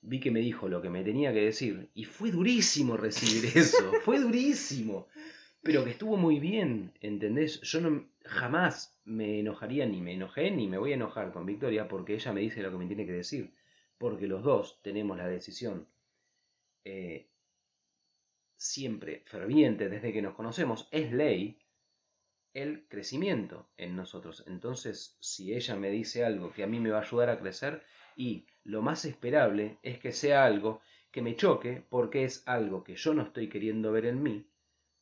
vi 0.01 0.19
que 0.19 0.31
me 0.31 0.41
dijo 0.41 0.67
lo 0.67 0.81
que 0.81 0.89
me 0.89 1.03
tenía 1.03 1.33
que 1.33 1.45
decir. 1.45 1.89
Y 1.93 2.03
fue 2.03 2.31
durísimo 2.31 2.97
recibir 2.97 3.51
eso, 3.57 3.93
fue 4.03 4.19
durísimo. 4.19 5.07
Pero 5.63 5.83
que 5.83 5.91
estuvo 5.91 6.17
muy 6.17 6.39
bien, 6.39 6.91
¿entendés? 7.01 7.59
Yo 7.61 7.81
no, 7.81 8.05
jamás 8.23 8.97
me 9.05 9.39
enojaría, 9.39 9.85
ni 9.85 10.01
me 10.01 10.13
enojé, 10.13 10.51
ni 10.51 10.67
me 10.67 10.77
voy 10.77 10.91
a 10.91 10.95
enojar 10.95 11.31
con 11.31 11.45
Victoria 11.45 11.87
porque 11.87 12.13
ella 12.13 12.31
me 12.31 12.41
dice 12.41 12.61
lo 12.61 12.71
que 12.71 12.77
me 12.77 12.85
tiene 12.85 13.05
que 13.05 13.13
decir 13.13 13.51
porque 13.97 14.27
los 14.27 14.43
dos 14.43 14.79
tenemos 14.81 15.17
la 15.17 15.27
decisión 15.27 15.87
eh, 16.83 17.27
siempre 18.55 19.23
ferviente 19.25 19.89
desde 19.89 20.13
que 20.13 20.21
nos 20.21 20.35
conocemos, 20.35 20.87
es 20.91 21.11
ley 21.11 21.59
el 22.53 22.87
crecimiento 22.87 23.69
en 23.77 23.95
nosotros. 23.95 24.43
Entonces, 24.47 25.17
si 25.19 25.53
ella 25.53 25.75
me 25.75 25.91
dice 25.91 26.25
algo 26.25 26.51
que 26.51 26.63
a 26.63 26.67
mí 26.67 26.79
me 26.79 26.89
va 26.89 26.99
a 26.99 27.01
ayudar 27.01 27.29
a 27.29 27.39
crecer, 27.39 27.83
y 28.15 28.47
lo 28.63 28.81
más 28.81 29.05
esperable 29.05 29.77
es 29.83 29.99
que 29.99 30.11
sea 30.11 30.43
algo 30.43 30.81
que 31.11 31.21
me 31.21 31.35
choque 31.35 31.83
porque 31.87 32.23
es 32.23 32.43
algo 32.47 32.83
que 32.83 32.95
yo 32.95 33.13
no 33.13 33.21
estoy 33.21 33.47
queriendo 33.47 33.91
ver 33.91 34.07
en 34.07 34.23
mí, 34.23 34.49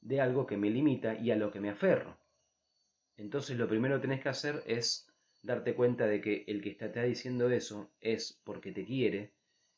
de 0.02 0.22
algo 0.22 0.46
que 0.46 0.58
me 0.58 0.70
limita 0.70 1.16
y 1.16 1.32
a 1.32 1.36
lo 1.36 1.52
que 1.52 1.62
me 1.62 1.70
aferro. 1.70 2.18
Entonces 3.18 3.58
lo 3.58 3.70
primero 3.70 3.96
que 3.96 4.02
tenés 4.02 4.22
que 4.22 4.30
hacer 4.30 4.64
es 4.68 5.08
darte 5.46 5.76
cuenta 5.76 6.08
de 6.08 6.22
que 6.22 6.44
el 6.48 6.62
que 6.62 6.70
está 6.72 7.04
diciendo 7.04 7.50
eso 7.50 7.92
es 8.02 8.42
porque 8.44 8.72
te 8.72 8.84
quiere 8.84 9.32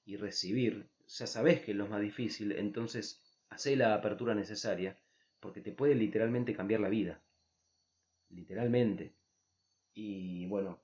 y 0.06 0.16
recibir, 0.16 0.88
ya 1.08 1.28
sabes 1.28 1.62
que 1.62 1.72
es 1.72 1.78
lo 1.78 1.88
más 1.88 2.02
difícil, 2.02 2.54
entonces 2.54 3.22
hacé 3.50 3.76
la 3.76 3.94
apertura 3.94 4.34
necesaria 4.34 4.98
porque 5.40 5.62
te 5.62 5.74
puede 5.74 5.96
literalmente 5.96 6.56
cambiar 6.56 6.80
la 6.80 6.90
vida. 6.90 7.22
Literalmente. 8.30 9.14
Y 9.94 10.46
bueno, 10.48 10.80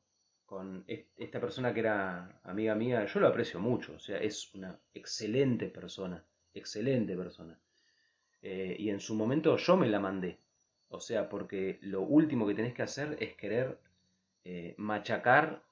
con 0.45 0.83
esta 0.87 1.39
persona 1.39 1.73
que 1.73 1.79
era 1.79 2.41
amiga 2.43 2.75
mía, 2.75 3.05
yo 3.05 3.19
lo 3.19 3.27
aprecio 3.27 3.59
mucho, 3.59 3.93
o 3.93 3.99
sea, 3.99 4.17
es 4.17 4.53
una 4.53 4.77
excelente 4.93 5.67
persona, 5.67 6.23
excelente 6.53 7.15
persona. 7.15 7.57
Eh, 8.41 8.75
y 8.77 8.89
en 8.89 8.99
su 8.99 9.15
momento 9.15 9.55
yo 9.55 9.77
me 9.77 9.87
la 9.87 9.99
mandé, 9.99 10.37
o 10.89 10.99
sea, 10.99 11.29
porque 11.29 11.79
lo 11.81 12.01
último 12.01 12.45
que 12.45 12.55
tenés 12.55 12.73
que 12.73 12.81
hacer 12.81 13.17
es 13.19 13.35
querer 13.35 13.79
eh, 14.43 14.75
machacar 14.77 15.63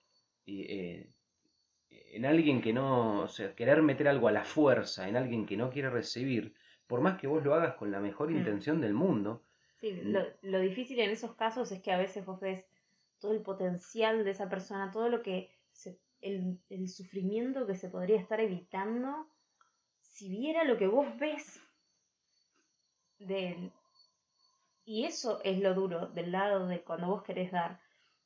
eh, 0.45 1.09
en 1.89 2.25
alguien 2.25 2.61
que 2.61 2.73
no, 2.73 3.21
o 3.21 3.27
sea, 3.27 3.55
querer 3.55 3.81
meter 3.81 4.07
algo 4.07 4.27
a 4.27 4.31
la 4.31 4.43
fuerza 4.43 5.07
en 5.07 5.15
alguien 5.17 5.45
que 5.45 5.57
no 5.57 5.69
quiere 5.69 5.89
recibir, 5.89 6.53
por 6.87 7.01
más 7.01 7.19
que 7.19 7.27
vos 7.27 7.43
lo 7.43 7.53
hagas 7.53 7.75
con 7.75 7.91
la 7.91 7.99
mejor 7.99 8.29
mm. 8.29 8.37
intención 8.37 8.81
del 8.81 8.93
mundo. 8.93 9.43
Sí, 9.79 9.91
lo, 10.03 10.21
lo 10.41 10.59
difícil 10.59 10.99
en 10.99 11.09
esos 11.09 11.35
casos 11.35 11.71
es 11.71 11.81
que 11.81 11.91
a 11.91 11.97
veces 11.97 12.25
vos 12.25 12.39
ves 12.39 12.65
todo 13.19 13.33
el 13.33 13.41
potencial 13.41 14.23
de 14.23 14.31
esa 14.31 14.49
persona, 14.49 14.91
todo 14.91 15.09
lo 15.09 15.21
que 15.21 15.49
el, 16.21 16.59
el, 16.69 16.89
sufrimiento 16.89 17.65
que 17.65 17.75
se 17.75 17.89
podría 17.89 18.19
estar 18.19 18.39
evitando 18.39 19.27
si 20.01 20.29
viera 20.29 20.63
lo 20.63 20.77
que 20.77 20.87
vos 20.87 21.07
ves 21.17 21.59
de 23.19 23.49
él. 23.49 23.71
Y 24.85 25.05
eso 25.05 25.41
es 25.43 25.59
lo 25.59 25.73
duro 25.73 26.07
del 26.07 26.31
lado 26.31 26.67
de 26.67 26.81
cuando 26.81 27.07
vos 27.07 27.23
querés 27.23 27.51
dar. 27.51 27.79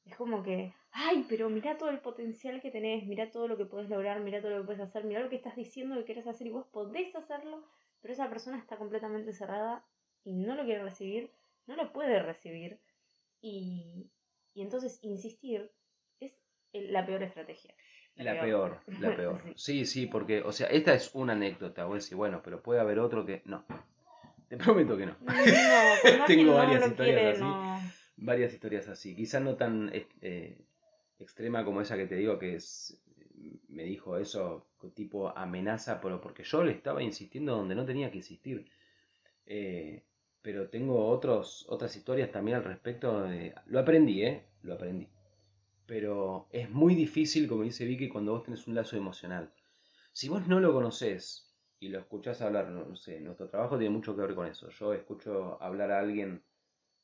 Es 0.05 0.15
como 0.15 0.43
que, 0.43 0.73
ay, 0.91 1.25
pero 1.27 1.49
mira 1.49 1.77
todo 1.77 1.89
el 1.89 1.99
potencial 1.99 2.61
que 2.61 2.71
tenés, 2.71 3.05
mira 3.05 3.31
todo 3.31 3.47
lo 3.47 3.57
que 3.57 3.65
podés 3.65 3.89
lograr, 3.89 4.19
mira 4.19 4.39
todo 4.39 4.51
lo 4.51 4.61
que 4.61 4.67
puedes 4.67 4.81
hacer, 4.81 5.03
mira 5.03 5.21
lo 5.21 5.29
que 5.29 5.35
estás 5.35 5.55
diciendo 5.55 5.95
que 5.95 6.05
querés 6.05 6.27
hacer 6.27 6.47
y 6.47 6.51
vos 6.51 6.65
podés 6.67 7.15
hacerlo, 7.15 7.63
pero 8.01 8.13
esa 8.13 8.29
persona 8.29 8.57
está 8.57 8.77
completamente 8.77 9.33
cerrada 9.33 9.83
y 10.23 10.33
no 10.33 10.55
lo 10.55 10.63
quiere 10.63 10.83
recibir, 10.83 11.31
no 11.65 11.75
lo 11.75 11.91
puede 11.91 12.21
recibir. 12.21 12.79
Y, 13.41 14.11
y 14.53 14.61
entonces 14.61 14.99
insistir 15.01 15.71
es 16.19 16.33
la 16.71 17.05
peor 17.05 17.23
estrategia. 17.23 17.73
La, 18.15 18.39
peor. 18.39 18.79
la 18.99 19.15
peor. 19.15 19.41
sí. 19.55 19.85
sí, 19.85 20.05
porque, 20.05 20.41
o 20.41 20.51
sea, 20.51 20.67
esta 20.67 20.93
es 20.93 21.13
una 21.13 21.33
anécdota. 21.33 21.85
Voy 21.85 21.93
a 21.93 21.95
decir, 21.95 22.15
bueno, 22.15 22.41
pero 22.43 22.61
puede 22.61 22.79
haber 22.79 22.99
otro 22.99 23.25
que. 23.25 23.41
No. 23.45 23.65
Te 24.47 24.57
prometo 24.57 24.95
que 24.95 25.07
no. 25.07 25.15
no 25.19 25.33
Tengo 26.27 26.53
varias 26.53 26.87
historias 26.87 27.41
así. 27.41 27.94
Varias 28.17 28.53
historias 28.53 28.87
así. 28.87 29.15
Quizás 29.15 29.41
no 29.41 29.55
tan 29.55 29.91
eh, 29.93 30.57
extrema 31.19 31.65
como 31.65 31.81
esa 31.81 31.97
que 31.97 32.07
te 32.07 32.15
digo 32.15 32.39
que 32.39 32.55
es. 32.55 33.01
Me 33.67 33.83
dijo 33.83 34.17
eso 34.17 34.67
tipo 34.93 35.35
amenaza, 35.35 35.99
pero 35.99 36.21
porque 36.21 36.43
yo 36.43 36.63
le 36.63 36.71
estaba 36.71 37.01
insistiendo 37.01 37.55
donde 37.55 37.75
no 37.75 37.85
tenía 37.85 38.11
que 38.11 38.17
insistir. 38.17 38.65
Eh, 39.45 40.03
pero 40.41 40.69
tengo 40.69 41.07
otros, 41.07 41.65
otras 41.69 41.95
historias 41.95 42.31
también 42.31 42.57
al 42.57 42.63
respecto. 42.63 43.27
Lo 43.65 43.79
aprendí, 43.79 44.23
¿eh? 44.23 44.45
Lo 44.61 44.75
aprendí. 44.75 45.07
Pero 45.85 46.47
es 46.51 46.69
muy 46.69 46.95
difícil, 46.95 47.47
como 47.47 47.63
dice 47.63 47.85
Vicky, 47.85 48.09
cuando 48.09 48.31
vos 48.33 48.43
tenés 48.43 48.67
un 48.67 48.75
lazo 48.75 48.95
emocional. 48.97 49.51
Si 50.11 50.29
vos 50.29 50.47
no 50.47 50.59
lo 50.59 50.73
conocés 50.73 51.53
y 51.79 51.89
lo 51.89 51.99
escuchás 51.99 52.41
hablar, 52.41 52.69
no, 52.69 52.95
sé, 52.95 53.19
nuestro 53.21 53.49
trabajo 53.49 53.77
tiene 53.77 53.93
mucho 53.93 54.15
que 54.15 54.21
ver 54.21 54.35
con 54.35 54.47
eso. 54.47 54.69
Yo 54.69 54.93
escucho 54.93 55.61
hablar 55.61 55.91
a 55.91 55.99
alguien 55.99 56.43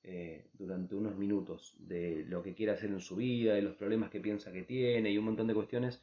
eh, 0.03 0.47
durante 0.53 0.95
unos 0.95 1.15
minutos 1.15 1.75
de 1.77 2.25
lo 2.27 2.41
que 2.41 2.53
quiere 2.55 2.71
hacer 2.71 2.89
en 2.89 3.01
su 3.01 3.15
vida, 3.15 3.53
de 3.53 3.61
los 3.61 3.75
problemas 3.75 4.09
que 4.09 4.19
piensa 4.19 4.51
que 4.51 4.63
tiene 4.63 5.11
y 5.11 5.17
un 5.17 5.25
montón 5.25 5.47
de 5.47 5.53
cuestiones. 5.53 6.01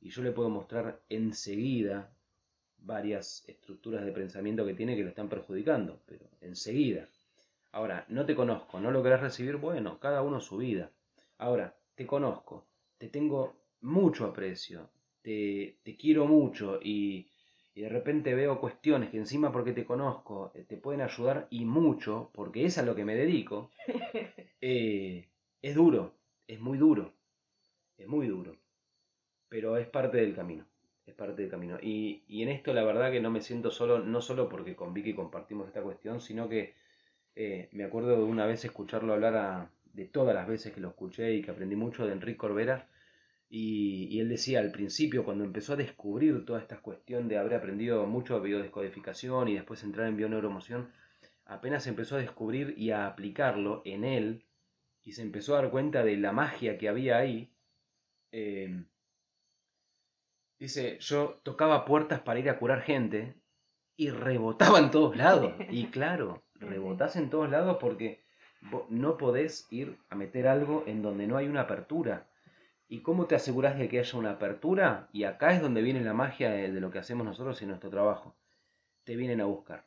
Y 0.00 0.10
yo 0.10 0.22
le 0.22 0.32
puedo 0.32 0.48
mostrar 0.48 1.00
enseguida 1.08 2.12
varias 2.78 3.44
estructuras 3.48 4.04
de 4.04 4.12
pensamiento 4.12 4.66
que 4.66 4.74
tiene 4.74 4.96
que 4.96 5.02
lo 5.02 5.10
están 5.10 5.28
perjudicando, 5.28 6.00
pero 6.06 6.28
enseguida. 6.40 7.08
Ahora, 7.72 8.06
no 8.08 8.24
te 8.24 8.34
conozco, 8.34 8.80
no 8.80 8.90
lo 8.90 9.02
querés 9.02 9.20
recibir, 9.20 9.56
bueno, 9.56 9.98
cada 9.98 10.22
uno 10.22 10.40
su 10.40 10.56
vida. 10.56 10.90
Ahora, 11.38 11.76
te 11.94 12.06
conozco, 12.06 12.66
te 12.96 13.08
tengo 13.08 13.56
mucho 13.82 14.24
aprecio, 14.24 14.90
te, 15.22 15.78
te 15.82 15.96
quiero 15.96 16.26
mucho 16.26 16.80
y, 16.82 17.28
y, 17.78 17.82
de 17.82 17.88
repente 17.88 18.34
veo 18.34 18.60
cuestiones 18.60 19.10
que 19.10 19.18
encima 19.18 19.52
porque 19.52 19.72
te 19.72 19.84
conozco 19.84 20.52
eh, 20.54 20.64
te 20.68 20.76
pueden 20.76 21.00
ayudar 21.00 21.46
y 21.50 21.64
mucho, 21.64 22.30
porque 22.34 22.64
es 22.64 22.78
a 22.78 22.82
lo 22.82 22.94
que 22.94 23.04
me 23.04 23.14
dedico, 23.14 23.70
eh, 24.60 25.28
es 25.62 25.74
duro, 25.74 26.14
es 26.46 26.60
muy 26.60 26.78
duro, 26.78 27.12
es 27.96 28.06
muy 28.06 28.26
duro, 28.26 28.56
pero 29.48 29.76
es 29.76 29.86
parte 29.86 30.18
del 30.18 30.34
camino 30.34 30.66
es 31.08 31.14
parte 31.14 31.42
del 31.42 31.50
camino. 31.50 31.78
Y, 31.80 32.22
en 32.42 32.48
esto 32.48 32.72
la 32.72 32.84
verdad 32.84 33.10
que 33.10 33.20
no 33.20 33.30
me 33.30 33.40
siento 33.40 33.70
solo, 33.70 33.98
no 34.00 34.20
solo 34.20 34.48
porque 34.48 34.76
con 34.76 34.94
Vicky 34.94 35.14
compartimos 35.14 35.66
esta 35.68 35.82
cuestión, 35.82 36.20
sino 36.20 36.48
que 36.48 36.74
eh, 37.34 37.68
me 37.72 37.84
acuerdo 37.84 38.16
de 38.16 38.22
una 38.22 38.46
vez 38.46 38.64
escucharlo 38.64 39.14
hablar 39.14 39.70
de 39.84 40.04
todas 40.04 40.34
las 40.34 40.46
veces 40.46 40.72
que 40.72 40.80
lo 40.80 40.88
escuché 40.88 41.34
y 41.34 41.42
que 41.42 41.50
aprendí 41.50 41.76
mucho 41.76 42.06
de 42.06 42.12
Enrique 42.12 42.38
Corbera. 42.38 42.88
Y, 43.50 44.20
él 44.20 44.28
decía 44.28 44.60
al 44.60 44.72
principio, 44.72 45.24
cuando 45.24 45.44
empezó 45.44 45.72
a 45.72 45.76
descubrir 45.76 46.44
toda 46.44 46.60
esta 46.60 46.80
cuestión 46.80 47.28
de 47.28 47.38
haber 47.38 47.54
aprendido 47.54 48.06
mucho 48.06 48.34
de 48.34 48.46
biodescodificación 48.46 49.48
y 49.48 49.54
después 49.54 49.82
entrar 49.82 50.06
en 50.08 50.16
bioneuromoción, 50.16 50.92
apenas 51.46 51.86
empezó 51.86 52.16
a 52.16 52.20
descubrir 52.20 52.74
y 52.76 52.90
a 52.90 53.06
aplicarlo 53.06 53.82
en 53.84 54.04
él 54.04 54.44
y 55.02 55.12
se 55.12 55.22
empezó 55.22 55.56
a 55.56 55.62
dar 55.62 55.70
cuenta 55.70 56.04
de 56.04 56.16
la 56.18 56.32
magia 56.32 56.76
que 56.76 56.88
había 56.88 57.16
ahí, 57.16 57.50
eh, 58.32 58.84
Dice, 60.58 60.98
yo 60.98 61.40
tocaba 61.44 61.84
puertas 61.84 62.20
para 62.20 62.40
ir 62.40 62.50
a 62.50 62.58
curar 62.58 62.82
gente 62.82 63.36
y 63.96 64.10
rebotaba 64.10 64.80
en 64.80 64.90
todos 64.90 65.16
lados. 65.16 65.54
Y 65.70 65.86
claro, 65.86 66.42
rebotás 66.54 67.16
en 67.16 67.30
todos 67.30 67.48
lados 67.48 67.78
porque 67.80 68.24
no 68.88 69.16
podés 69.16 69.68
ir 69.70 69.98
a 70.08 70.16
meter 70.16 70.48
algo 70.48 70.82
en 70.86 71.02
donde 71.02 71.28
no 71.28 71.36
hay 71.36 71.46
una 71.46 71.62
apertura. 71.62 72.27
¿Y 72.88 73.02
cómo 73.02 73.26
te 73.26 73.34
aseguras 73.34 73.78
de 73.78 73.88
que 73.88 73.98
haya 73.98 74.18
una 74.18 74.32
apertura? 74.32 75.08
Y 75.12 75.24
acá 75.24 75.54
es 75.54 75.60
donde 75.60 75.82
viene 75.82 76.00
la 76.00 76.14
magia 76.14 76.50
de, 76.50 76.68
lo 76.80 76.90
que 76.90 76.98
hacemos 76.98 77.26
nosotros 77.26 77.60
en 77.60 77.68
nuestro 77.68 77.90
trabajo. 77.90 78.34
Te 79.04 79.14
vienen 79.14 79.42
a 79.42 79.44
buscar. 79.44 79.86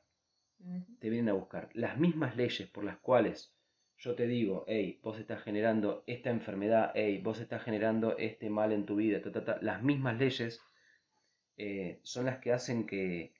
Te 0.99 1.09
vienen 1.09 1.29
a 1.29 1.33
buscar. 1.33 1.69
Las 1.73 1.97
mismas 1.97 2.35
leyes 2.35 2.69
por 2.69 2.83
las 2.83 2.97
cuales 2.99 3.55
yo 3.97 4.15
te 4.15 4.27
digo, 4.27 4.65
hey, 4.67 4.99
vos 5.03 5.19
estás 5.19 5.41
generando 5.43 6.03
esta 6.05 6.29
enfermedad, 6.29 6.91
hey, 6.93 7.19
vos 7.23 7.39
estás 7.39 7.63
generando 7.63 8.17
este 8.17 8.49
mal 8.49 8.71
en 8.71 8.85
tu 8.85 8.95
vida, 8.95 9.21
las 9.61 9.83
mismas 9.83 10.17
leyes 10.17 10.59
eh, 11.57 11.99
son 12.03 12.25
las 12.25 12.39
que 12.39 12.51
hacen 12.51 12.87
que 12.87 13.33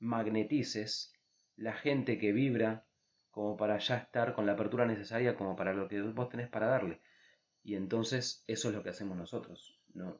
magnetices 0.00 1.12
la 1.56 1.72
gente 1.72 2.18
que 2.18 2.32
vibra 2.32 2.84
como 3.30 3.56
para 3.56 3.78
ya 3.78 3.96
estar 3.96 4.34
con 4.34 4.46
la 4.46 4.52
apertura 4.52 4.86
necesaria 4.86 5.36
como 5.36 5.54
para 5.54 5.72
lo 5.72 5.86
que 5.88 6.02
vos 6.02 6.28
tenés 6.28 6.48
para 6.48 6.66
darle. 6.66 7.00
Y 7.62 7.74
entonces 7.74 8.44
eso 8.46 8.68
es 8.68 8.74
lo 8.74 8.82
que 8.82 8.90
hacemos 8.90 9.16
nosotros. 9.16 9.78
¿no? 9.94 10.18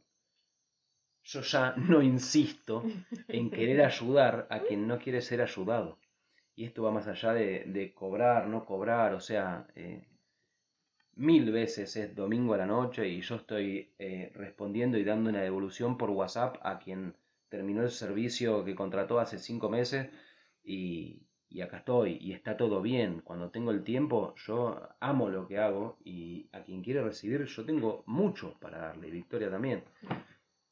Yo 1.22 1.40
ya 1.42 1.74
no 1.76 2.02
insisto 2.02 2.84
en 3.28 3.50
querer 3.50 3.82
ayudar 3.82 4.46
a 4.50 4.60
quien 4.60 4.86
no 4.86 4.98
quiere 4.98 5.20
ser 5.22 5.40
ayudado 5.42 5.98
y 6.58 6.64
esto 6.64 6.82
va 6.82 6.90
más 6.90 7.06
allá 7.06 7.32
de, 7.34 7.92
cobrar, 7.94 8.48
no 8.48 8.64
cobrar, 8.64 9.14
o 9.14 9.20
sea, 9.20 9.68
eh, 9.76 10.08
mil 11.14 11.52
veces 11.52 11.94
es 11.94 12.16
domingo 12.16 12.52
a 12.52 12.56
la 12.56 12.66
noche 12.66 13.06
y 13.08 13.20
yo 13.20 13.36
estoy 13.36 13.94
eh, 13.96 14.32
respondiendo 14.34 14.98
y 14.98 15.04
dando 15.04 15.30
una 15.30 15.40
devolución 15.40 15.96
por 15.96 16.10
WhatsApp 16.10 16.56
a 16.62 16.80
quien 16.80 17.16
terminó 17.48 17.82
el 17.82 17.92
servicio 17.92 18.64
que 18.64 18.74
contrató 18.74 19.20
hace 19.20 19.38
cinco 19.38 19.68
meses 19.68 20.08
y, 20.64 21.27
y 21.50 21.62
acá 21.62 21.78
estoy 21.78 22.18
y 22.20 22.32
está 22.32 22.56
todo 22.56 22.82
bien. 22.82 23.20
Cuando 23.22 23.50
tengo 23.50 23.70
el 23.70 23.82
tiempo, 23.82 24.34
yo 24.36 24.88
amo 25.00 25.28
lo 25.28 25.46
que 25.46 25.58
hago 25.58 25.98
y 26.04 26.48
a 26.52 26.62
quien 26.62 26.82
quiere 26.82 27.02
recibir, 27.02 27.44
yo 27.44 27.64
tengo 27.64 28.02
mucho 28.06 28.54
para 28.60 28.78
darle, 28.78 29.10
Victoria 29.10 29.50
también. 29.50 29.82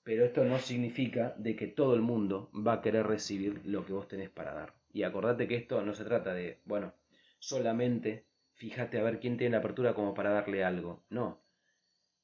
Pero 0.02 0.24
esto 0.24 0.44
no 0.44 0.58
significa 0.58 1.34
de 1.36 1.56
que 1.56 1.66
todo 1.66 1.94
el 1.94 2.02
mundo 2.02 2.50
va 2.54 2.74
a 2.74 2.80
querer 2.80 3.06
recibir 3.06 3.60
lo 3.64 3.84
que 3.84 3.92
vos 3.92 4.06
tenés 4.06 4.30
para 4.30 4.54
dar. 4.54 4.74
Y 4.92 5.02
acordate 5.02 5.48
que 5.48 5.56
esto 5.56 5.82
no 5.82 5.94
se 5.94 6.04
trata 6.04 6.32
de, 6.32 6.60
bueno, 6.64 6.92
solamente 7.38 8.26
fíjate 8.54 8.98
a 8.98 9.02
ver 9.02 9.18
quién 9.18 9.36
tiene 9.36 9.52
la 9.52 9.58
apertura 9.58 9.94
como 9.94 10.14
para 10.14 10.30
darle 10.30 10.64
algo. 10.64 11.02
No. 11.10 11.42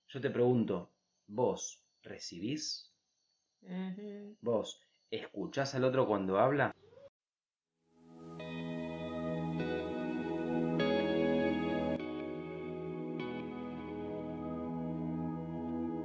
Yo 0.08 0.20
te 0.20 0.30
pregunto, 0.30 0.92
¿vos 1.26 1.82
recibís? 2.02 2.92
¿Vos 4.40 4.80
escuchás 5.10 5.74
al 5.74 5.84
otro 5.84 6.06
cuando 6.06 6.38
habla? 6.38 6.74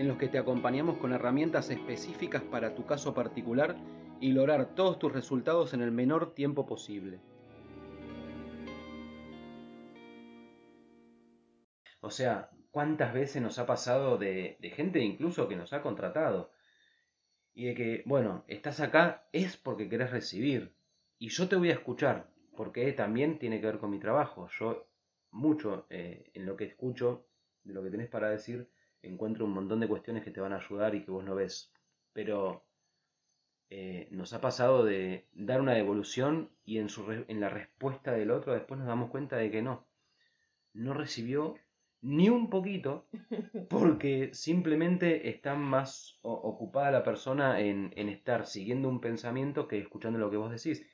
en 0.00 0.08
los 0.08 0.16
que 0.16 0.28
te 0.28 0.38
acompañamos 0.38 0.96
con 0.96 1.12
herramientas 1.12 1.68
específicas 1.68 2.42
para 2.42 2.74
tu 2.74 2.86
caso 2.86 3.12
particular 3.12 3.76
y 4.18 4.32
lograr 4.32 4.74
todos 4.74 4.98
tus 4.98 5.12
resultados 5.12 5.74
en 5.74 5.82
el 5.82 5.92
menor 5.92 6.34
tiempo 6.34 6.64
posible. 6.66 7.20
O 12.00 12.08
sea, 12.08 12.48
¿cuántas 12.70 13.12
veces 13.12 13.42
nos 13.42 13.58
ha 13.58 13.66
pasado 13.66 14.16
de, 14.16 14.56
de 14.60 14.70
gente 14.70 15.00
incluso 15.00 15.48
que 15.48 15.56
nos 15.56 15.74
ha 15.74 15.82
contratado? 15.82 16.50
Y 17.52 17.66
de 17.66 17.74
que, 17.74 18.02
bueno, 18.06 18.42
estás 18.48 18.80
acá 18.80 19.28
es 19.32 19.58
porque 19.58 19.90
querés 19.90 20.12
recibir. 20.12 20.72
Y 21.18 21.28
yo 21.28 21.46
te 21.46 21.56
voy 21.56 21.68
a 21.68 21.74
escuchar, 21.74 22.30
porque 22.56 22.90
también 22.94 23.38
tiene 23.38 23.60
que 23.60 23.66
ver 23.66 23.78
con 23.78 23.90
mi 23.90 23.98
trabajo. 23.98 24.48
Yo 24.58 24.86
mucho 25.30 25.86
eh, 25.90 26.30
en 26.32 26.46
lo 26.46 26.56
que 26.56 26.64
escucho, 26.64 27.26
de 27.64 27.74
lo 27.74 27.82
que 27.82 27.90
tenés 27.90 28.08
para 28.08 28.30
decir, 28.30 28.70
encuentro 29.02 29.44
un 29.44 29.52
montón 29.52 29.80
de 29.80 29.88
cuestiones 29.88 30.24
que 30.24 30.30
te 30.30 30.40
van 30.40 30.52
a 30.52 30.56
ayudar 30.56 30.94
y 30.94 31.04
que 31.04 31.10
vos 31.10 31.24
no 31.24 31.34
ves. 31.34 31.72
Pero 32.12 32.64
eh, 33.70 34.08
nos 34.10 34.32
ha 34.32 34.40
pasado 34.40 34.84
de 34.84 35.28
dar 35.32 35.60
una 35.60 35.74
devolución 35.74 36.50
y 36.64 36.78
en, 36.78 36.88
su 36.88 37.10
en 37.12 37.40
la 37.40 37.48
respuesta 37.48 38.12
del 38.12 38.30
otro 38.30 38.52
después 38.52 38.78
nos 38.78 38.88
damos 38.88 39.10
cuenta 39.10 39.36
de 39.36 39.50
que 39.50 39.62
no. 39.62 39.86
No 40.72 40.94
recibió 40.94 41.54
ni 42.02 42.28
un 42.28 42.50
poquito 42.50 43.06
porque 43.68 44.30
simplemente 44.32 45.28
está 45.28 45.54
más 45.54 46.18
ocupada 46.22 46.90
la 46.90 47.04
persona 47.04 47.60
en, 47.60 47.92
en 47.96 48.08
estar 48.08 48.46
siguiendo 48.46 48.88
un 48.88 49.00
pensamiento 49.00 49.68
que 49.68 49.78
escuchando 49.78 50.18
lo 50.18 50.30
que 50.30 50.36
vos 50.36 50.50
decís. 50.50 50.86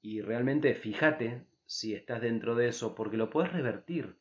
Y 0.00 0.20
realmente 0.20 0.74
fíjate 0.74 1.44
si 1.66 1.94
estás 1.94 2.22
dentro 2.22 2.54
de 2.54 2.68
eso, 2.68 2.94
porque 2.94 3.18
lo 3.18 3.30
puedes 3.30 3.52
revertir. 3.52 4.16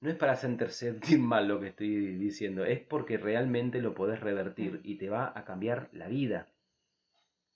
No 0.00 0.10
es 0.10 0.16
para 0.16 0.36
sentir 0.36 0.70
mal 1.18 1.48
lo 1.48 1.60
que 1.60 1.68
estoy 1.68 2.16
diciendo, 2.16 2.64
es 2.64 2.80
porque 2.80 3.18
realmente 3.18 3.82
lo 3.82 3.94
puedes 3.94 4.20
revertir 4.20 4.80
y 4.82 4.96
te 4.96 5.10
va 5.10 5.32
a 5.34 5.44
cambiar 5.44 5.88
la 5.92 6.08
vida. 6.08 6.46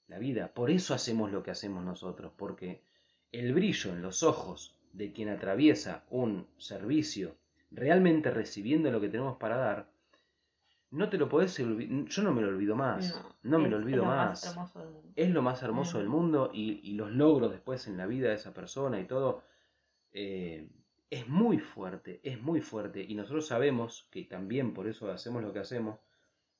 La 0.06 0.18
vida. 0.18 0.48
Por 0.52 0.70
eso 0.70 0.92
hacemos 0.92 1.32
lo 1.32 1.42
que 1.42 1.50
hacemos 1.50 1.82
nosotros, 1.82 2.32
porque 2.36 2.82
el 3.32 3.54
brillo 3.54 3.92
en 3.92 4.02
los 4.02 4.22
ojos 4.22 4.76
de 4.92 5.12
quien 5.12 5.30
atraviesa 5.30 6.04
un 6.10 6.46
servicio 6.58 7.36
realmente 7.70 8.30
recibiendo 8.30 8.90
lo 8.90 9.00
que 9.00 9.08
tenemos 9.08 9.36
para 9.38 9.56
dar, 9.56 9.88
no 10.90 11.08
te 11.08 11.18
lo 11.18 11.28
podés 11.28 11.58
olvidar. 11.58 12.04
Yo 12.06 12.22
no 12.22 12.32
me 12.32 12.42
lo 12.42 12.48
olvido 12.48 12.76
más. 12.76 13.20
No, 13.42 13.58
me 13.58 13.68
lo 13.68 13.78
olvido 13.78 14.04
más. 14.04 14.56
Es 15.16 15.30
lo 15.30 15.42
más 15.42 15.62
hermoso 15.62 15.98
del 15.98 16.08
mundo 16.08 16.50
y, 16.52 16.92
los 16.92 17.10
logros 17.10 17.50
después 17.50 17.88
en 17.88 17.96
la 17.96 18.06
vida 18.06 18.28
de 18.28 18.34
esa 18.34 18.52
persona 18.54 19.00
y 19.00 19.04
todo. 19.04 19.42
Eh, 20.12 20.68
es 21.14 21.28
muy 21.28 21.60
fuerte, 21.60 22.18
es 22.24 22.42
muy 22.42 22.60
fuerte. 22.60 23.04
Y 23.06 23.14
nosotros 23.14 23.46
sabemos 23.46 24.08
que 24.10 24.24
también 24.24 24.74
por 24.74 24.88
eso 24.88 25.12
hacemos 25.12 25.44
lo 25.44 25.52
que 25.52 25.60
hacemos, 25.60 26.00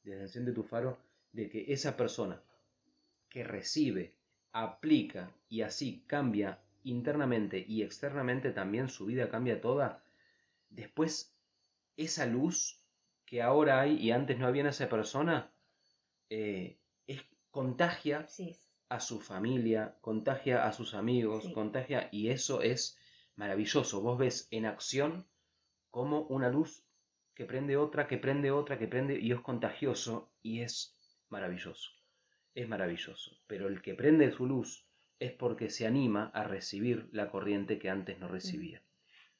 desde 0.04 0.22
Enciende 0.22 0.52
tu 0.52 0.62
Faro, 0.62 0.96
de 1.32 1.48
que 1.48 1.72
esa 1.72 1.96
persona 1.96 2.40
que 3.28 3.42
recibe, 3.42 4.14
aplica 4.52 5.32
y 5.48 5.62
así 5.62 6.04
cambia 6.06 6.60
internamente 6.84 7.64
y 7.66 7.82
externamente 7.82 8.52
también 8.52 8.88
su 8.88 9.06
vida 9.06 9.28
cambia 9.28 9.60
toda, 9.60 10.04
después 10.70 11.34
esa 11.96 12.24
luz 12.24 12.78
que 13.26 13.42
ahora 13.42 13.80
hay 13.80 13.96
y 13.96 14.12
antes 14.12 14.38
no 14.38 14.46
había 14.46 14.60
en 14.60 14.68
esa 14.68 14.88
persona, 14.88 15.50
eh, 16.30 16.78
es, 17.08 17.22
contagia 17.50 18.28
a 18.88 19.00
su 19.00 19.18
familia, 19.18 19.96
contagia 20.00 20.64
a 20.64 20.72
sus 20.72 20.94
amigos, 20.94 21.48
contagia 21.52 22.08
y 22.12 22.28
eso 22.28 22.62
es 22.62 22.96
maravilloso. 23.36 24.00
Vos 24.00 24.18
ves 24.18 24.48
en 24.50 24.66
acción 24.66 25.26
como 25.90 26.22
una 26.22 26.48
luz 26.48 26.84
que 27.34 27.44
prende 27.44 27.76
otra, 27.76 28.06
que 28.06 28.18
prende 28.18 28.50
otra, 28.50 28.78
que 28.78 28.88
prende 28.88 29.18
y 29.18 29.32
es 29.32 29.40
contagioso 29.40 30.32
y 30.42 30.62
es 30.62 30.96
maravilloso. 31.28 31.90
Es 32.54 32.68
maravilloso. 32.68 33.38
Pero 33.46 33.68
el 33.68 33.82
que 33.82 33.94
prende 33.94 34.30
su 34.30 34.46
luz 34.46 34.86
es 35.18 35.32
porque 35.32 35.70
se 35.70 35.86
anima 35.86 36.30
a 36.34 36.44
recibir 36.44 37.08
la 37.12 37.30
corriente 37.30 37.78
que 37.78 37.90
antes 37.90 38.18
no 38.18 38.28
recibía. 38.28 38.82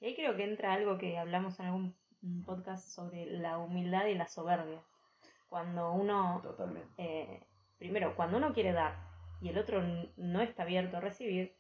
Y 0.00 0.07
ahí 0.07 0.14
creo 0.16 0.37
que 0.37 0.44
entra 0.44 0.72
algo 0.72 0.98
que 0.98 1.18
hablamos 1.18 1.59
en 1.61 1.66
algún 1.66 1.96
podcast 2.44 2.88
sobre 2.88 3.26
la 3.26 3.59
humildad 3.59 4.07
y 4.07 4.14
la 4.14 4.28
soberbia. 4.28 4.83
Cuando 5.48 5.92
uno, 5.92 6.42
eh, 6.98 7.40
primero, 7.78 8.16
cuando 8.16 8.38
uno 8.38 8.52
quiere 8.52 8.72
dar 8.72 8.96
y 9.40 9.50
el 9.50 9.59
otro 9.59 9.83
no 10.16 10.40
está 10.40 10.62
abierto 10.64 10.96
a 10.96 11.00
recibir, 11.00 11.54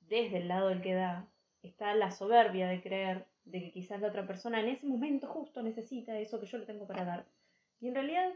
desde 0.00 0.38
el 0.38 0.48
lado 0.48 0.68
del 0.68 0.82
que 0.82 0.94
da, 0.94 1.28
está 1.68 1.94
la 1.94 2.10
soberbia 2.10 2.68
de 2.68 2.82
creer 2.82 3.26
de 3.44 3.60
que 3.60 3.72
quizás 3.72 4.00
la 4.00 4.08
otra 4.08 4.26
persona 4.26 4.60
en 4.60 4.68
ese 4.68 4.86
momento 4.86 5.28
justo 5.28 5.62
necesita 5.62 6.18
eso 6.18 6.40
que 6.40 6.46
yo 6.46 6.58
le 6.58 6.66
tengo 6.66 6.86
para 6.86 7.04
dar. 7.04 7.26
Y 7.80 7.88
en 7.88 7.94
realidad 7.94 8.32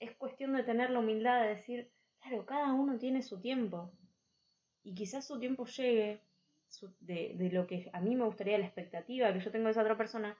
es 0.00 0.14
cuestión 0.16 0.54
de 0.54 0.62
tener 0.62 0.90
la 0.90 1.00
humildad 1.00 1.42
de 1.42 1.48
decir, 1.48 1.90
claro, 2.20 2.46
cada 2.46 2.72
uno 2.72 2.98
tiene 2.98 3.22
su 3.22 3.40
tiempo. 3.40 3.90
Y 4.82 4.94
quizás 4.94 5.26
su 5.26 5.38
tiempo 5.38 5.66
llegue 5.66 6.20
de, 7.00 7.34
de, 7.36 7.50
lo 7.50 7.66
que 7.66 7.90
a 7.92 8.00
mí 8.00 8.16
me 8.16 8.24
gustaría, 8.24 8.58
la 8.58 8.66
expectativa 8.66 9.32
que 9.32 9.40
yo 9.40 9.50
tengo 9.50 9.66
de 9.66 9.72
esa 9.72 9.82
otra 9.82 9.96
persona, 9.96 10.36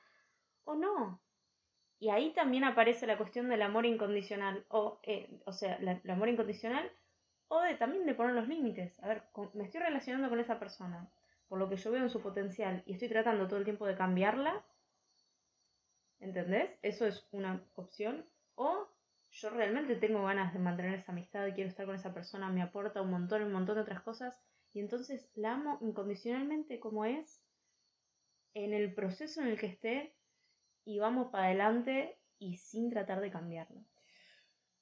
o 0.65 0.75
no. 0.75 1.21
Y 1.99 2.11
ahí 2.11 2.33
también 2.33 2.65
aparece 2.65 3.07
la 3.07 3.17
cuestión 3.17 3.49
del 3.49 3.63
amor 3.63 3.87
incondicional, 3.87 4.65
o, 4.69 4.99
eh, 5.05 5.29
o 5.47 5.53
sea, 5.53 5.77
el 5.77 6.11
amor 6.11 6.29
incondicional, 6.29 6.91
o 7.49 7.61
de 7.61 7.75
también 7.75 8.05
de 8.07 8.15
poner 8.15 8.35
los 8.35 8.49
límites. 8.49 9.03
A 9.03 9.09
ver, 9.09 9.23
me 9.55 9.65
estoy 9.65 9.81
relacionando 9.81 10.29
con 10.29 10.41
esa 10.41 10.59
persona, 10.59 11.09
por 11.49 11.59
lo 11.59 11.69
que 11.69 11.77
yo 11.77 11.91
veo 11.91 12.03
en 12.03 12.11
su 12.11 12.21
potencial, 12.21 12.83
y 12.87 12.95
estoy 12.95 13.09
tratando 13.09 13.47
todo 13.47 13.59
el 13.59 13.65
tiempo 13.65 13.87
de 13.87 13.97
cambiarla, 13.97 14.65
¿entendés? 16.21 16.71
Eso 16.83 17.07
es 17.07 17.27
una 17.33 17.63
opción. 17.75 18.25
O 18.55 18.89
yo 19.31 19.51
realmente 19.51 19.97
tengo 19.97 20.25
ganas 20.25 20.53
de 20.53 20.61
mantener 20.61 20.95
esa 20.95 21.13
amistad, 21.13 21.53
quiero 21.55 21.69
estar 21.69 21.87
con 21.87 21.97
esa 21.97 22.15
persona, 22.15 22.51
me 22.51 22.63
aporta 22.63 23.03
un 23.03 23.11
montón, 23.11 23.43
un 23.43 23.53
montón 23.53 23.77
de 23.77 23.83
otras 23.83 24.03
cosas, 24.03 24.41
y 24.73 24.81
entonces 24.81 25.29
la 25.35 25.55
amo 25.55 25.79
incondicionalmente 25.81 26.81
como 26.81 27.05
es, 27.05 27.43
en 28.55 28.73
el 28.73 28.95
proceso 28.95 29.41
en 29.41 29.49
el 29.49 29.59
que 29.59 29.67
esté, 29.67 30.15
y 30.85 30.99
vamos 30.99 31.31
para 31.31 31.47
adelante 31.47 32.17
y 32.39 32.57
sin 32.57 32.91
tratar 32.91 33.21
de 33.21 33.31
cambiarlo. 33.31 33.81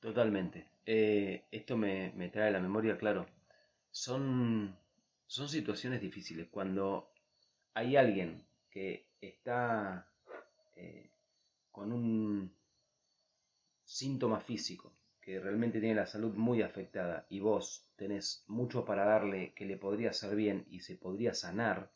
Totalmente. 0.00 0.66
Eh, 0.84 1.44
esto 1.50 1.76
me, 1.76 2.10
trae 2.32 2.48
a 2.48 2.52
la 2.52 2.60
memoria, 2.60 2.98
claro. 2.98 3.26
Son, 3.90 4.76
son 5.32 5.48
situaciones 5.48 6.02
difíciles. 6.02 6.48
Cuando 6.50 7.10
hay 7.72 7.96
alguien 7.96 8.44
que 8.70 9.06
está 9.18 10.06
eh, 10.76 11.08
con 11.70 11.90
un 11.90 12.52
síntoma 13.82 14.40
físico, 14.40 14.92
que 15.22 15.40
realmente 15.40 15.80
tiene 15.80 15.94
la 15.94 16.04
salud 16.04 16.34
muy 16.34 16.60
afectada 16.60 17.24
y 17.30 17.40
vos 17.40 17.86
tenés 17.96 18.44
mucho 18.46 18.84
para 18.84 19.06
darle 19.06 19.54
que 19.54 19.64
le 19.64 19.78
podría 19.78 20.10
hacer 20.10 20.36
bien 20.36 20.66
y 20.68 20.80
se 20.80 20.96
podría 20.96 21.32
sanar, 21.32 21.90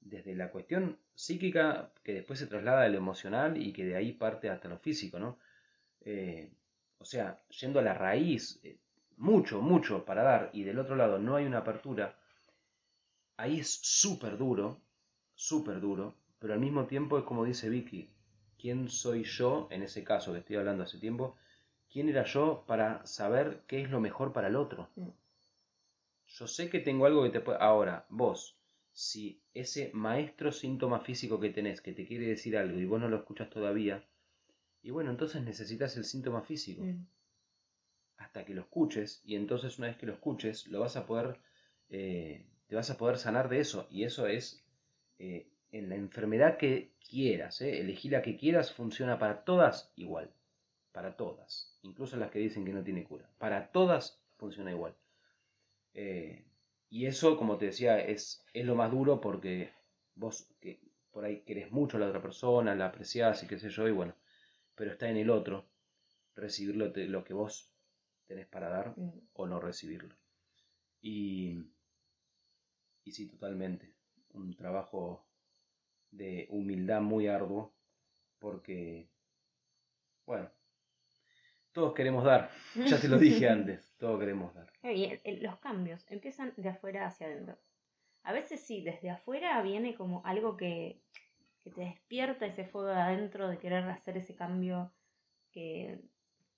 desde 0.00 0.34
la 0.34 0.50
cuestión 0.50 0.98
psíquica 1.14 1.92
que 2.02 2.14
después 2.14 2.38
se 2.38 2.46
traslada 2.46 2.84
a 2.84 2.88
lo 2.88 2.96
emocional 2.96 3.60
y 3.60 3.74
que 3.74 3.84
de 3.84 3.96
ahí 3.96 4.12
parte 4.12 4.48
hasta 4.48 4.68
lo 4.68 4.78
físico, 4.78 5.18
¿no? 5.18 5.38
Eh, 6.00 6.50
o 6.96 7.04
sea, 7.04 7.38
yendo 7.60 7.78
a 7.80 7.82
la 7.82 7.92
raíz, 7.92 8.58
eh, 8.62 8.78
mucho, 9.18 9.60
mucho 9.60 10.02
para 10.06 10.22
dar 10.22 10.50
y 10.54 10.62
del 10.62 10.78
otro 10.78 10.96
lado 10.96 11.18
no 11.18 11.36
hay 11.36 11.44
una 11.44 11.58
apertura, 11.58 12.18
ahí 13.36 13.60
es 13.60 13.78
súper 13.82 14.36
duro, 14.38 14.80
súper 15.34 15.80
duro, 15.80 16.14
pero 16.38 16.54
al 16.54 16.60
mismo 16.60 16.86
tiempo 16.86 17.18
es 17.18 17.24
como 17.24 17.44
dice 17.44 17.68
Vicky, 17.68 18.10
¿quién 18.58 18.88
soy 18.88 19.24
yo, 19.24 19.68
en 19.70 19.82
ese 19.82 20.04
caso 20.04 20.32
que 20.32 20.40
estoy 20.40 20.56
hablando 20.56 20.84
hace 20.84 20.98
tiempo, 20.98 21.36
quién 21.90 22.08
era 22.08 22.24
yo 22.24 22.64
para 22.66 23.04
saber 23.06 23.62
qué 23.66 23.82
es 23.82 23.90
lo 23.90 24.00
mejor 24.00 24.32
para 24.32 24.48
el 24.48 24.56
otro? 24.56 24.88
Mm. 24.96 25.08
Yo 26.26 26.46
sé 26.46 26.68
que 26.70 26.80
tengo 26.80 27.06
algo 27.06 27.22
que 27.22 27.30
te 27.30 27.40
puede... 27.40 27.58
Ahora, 27.60 28.06
vos, 28.08 28.58
si 28.92 29.42
ese 29.52 29.90
maestro 29.92 30.52
síntoma 30.52 31.00
físico 31.00 31.38
que 31.38 31.50
tenés, 31.50 31.80
que 31.80 31.92
te 31.92 32.06
quiere 32.06 32.26
decir 32.26 32.56
algo 32.56 32.78
y 32.78 32.86
vos 32.86 33.00
no 33.00 33.08
lo 33.08 33.16
escuchas 33.16 33.50
todavía, 33.50 34.04
y 34.82 34.90
bueno, 34.90 35.10
entonces 35.10 35.42
necesitas 35.42 35.96
el 35.96 36.04
síntoma 36.04 36.42
físico. 36.42 36.82
Mm. 36.82 37.06
Hasta 38.16 38.44
que 38.44 38.54
lo 38.54 38.62
escuches, 38.62 39.22
y 39.24 39.34
entonces 39.34 39.78
una 39.78 39.88
vez 39.88 39.96
que 39.96 40.06
lo 40.06 40.12
escuches, 40.12 40.66
lo 40.68 40.80
vas 40.80 40.96
a 40.96 41.06
poder, 41.06 41.38
eh, 41.88 42.46
te 42.66 42.76
vas 42.76 42.90
a 42.90 42.96
poder 42.98 43.18
sanar 43.18 43.48
de 43.48 43.60
eso. 43.60 43.86
Y 43.90 44.04
eso 44.04 44.26
es 44.26 44.64
eh, 45.18 45.48
en 45.72 45.88
la 45.88 45.96
enfermedad 45.96 46.56
que 46.58 46.92
quieras, 47.08 47.60
eh, 47.60 47.80
elegí 47.80 48.08
la 48.08 48.22
que 48.22 48.36
quieras, 48.36 48.72
funciona 48.72 49.18
para 49.18 49.44
todas 49.44 49.92
igual. 49.96 50.30
Para 50.92 51.16
todas. 51.16 51.78
Incluso 51.82 52.16
las 52.16 52.30
que 52.30 52.38
dicen 52.38 52.64
que 52.64 52.72
no 52.72 52.84
tiene 52.84 53.04
cura. 53.04 53.28
Para 53.38 53.72
todas 53.72 54.22
funciona 54.38 54.70
igual. 54.70 54.94
Eh, 55.94 56.44
y 56.90 57.06
eso, 57.06 57.36
como 57.36 57.56
te 57.58 57.66
decía, 57.66 57.98
es, 58.00 58.44
es 58.52 58.64
lo 58.64 58.74
más 58.74 58.90
duro 58.90 59.20
porque 59.20 59.72
vos 60.14 60.48
que 60.60 60.80
por 61.10 61.24
ahí 61.24 61.40
querés 61.42 61.70
mucho 61.70 61.96
a 61.96 62.00
la 62.00 62.06
otra 62.08 62.22
persona, 62.22 62.74
la 62.74 62.86
apreciás 62.86 63.42
y 63.42 63.46
qué 63.46 63.58
sé 63.58 63.70
yo, 63.70 63.86
y 63.88 63.92
bueno, 63.92 64.14
pero 64.74 64.92
está 64.92 65.08
en 65.08 65.16
el 65.16 65.30
otro 65.30 65.66
recibir 66.36 66.76
lo, 66.76 66.92
te- 66.92 67.06
lo 67.08 67.24
que 67.24 67.34
vos 67.34 67.70
tenés 68.26 68.46
para 68.46 68.68
dar 68.68 68.94
Mm. 68.96 69.10
o 69.34 69.46
no 69.46 69.60
recibirlo. 69.60 70.14
Y, 71.02 71.64
y 73.04 73.12
sí, 73.12 73.28
totalmente. 73.28 73.94
Un 74.32 74.54
trabajo 74.56 75.26
de 76.10 76.46
humildad 76.50 77.00
muy 77.00 77.28
arduo 77.28 77.74
porque, 78.38 79.08
bueno, 80.26 80.50
todos 81.72 81.94
queremos 81.94 82.24
dar. 82.24 82.50
Ya 82.74 83.00
te 83.00 83.08
lo 83.08 83.18
dije 83.18 83.48
antes, 83.48 83.94
todos 83.98 84.18
queremos 84.20 84.54
dar. 84.54 84.70
Y 84.82 85.18
el- 85.24 85.42
los 85.42 85.58
cambios 85.58 86.04
empiezan 86.10 86.52
de 86.56 86.68
afuera 86.68 87.06
hacia 87.06 87.26
adentro. 87.26 87.58
A 88.22 88.32
veces 88.32 88.60
sí, 88.60 88.82
desde 88.82 89.10
afuera 89.10 89.60
viene 89.62 89.94
como 89.94 90.24
algo 90.24 90.56
que, 90.56 91.00
que 91.62 91.70
te 91.70 91.82
despierta 91.82 92.46
ese 92.46 92.64
fuego 92.64 92.88
de 92.88 93.00
adentro 93.00 93.48
de 93.48 93.58
querer 93.58 93.84
hacer 93.84 94.16
ese 94.16 94.34
cambio 94.34 94.92
que, 95.52 96.00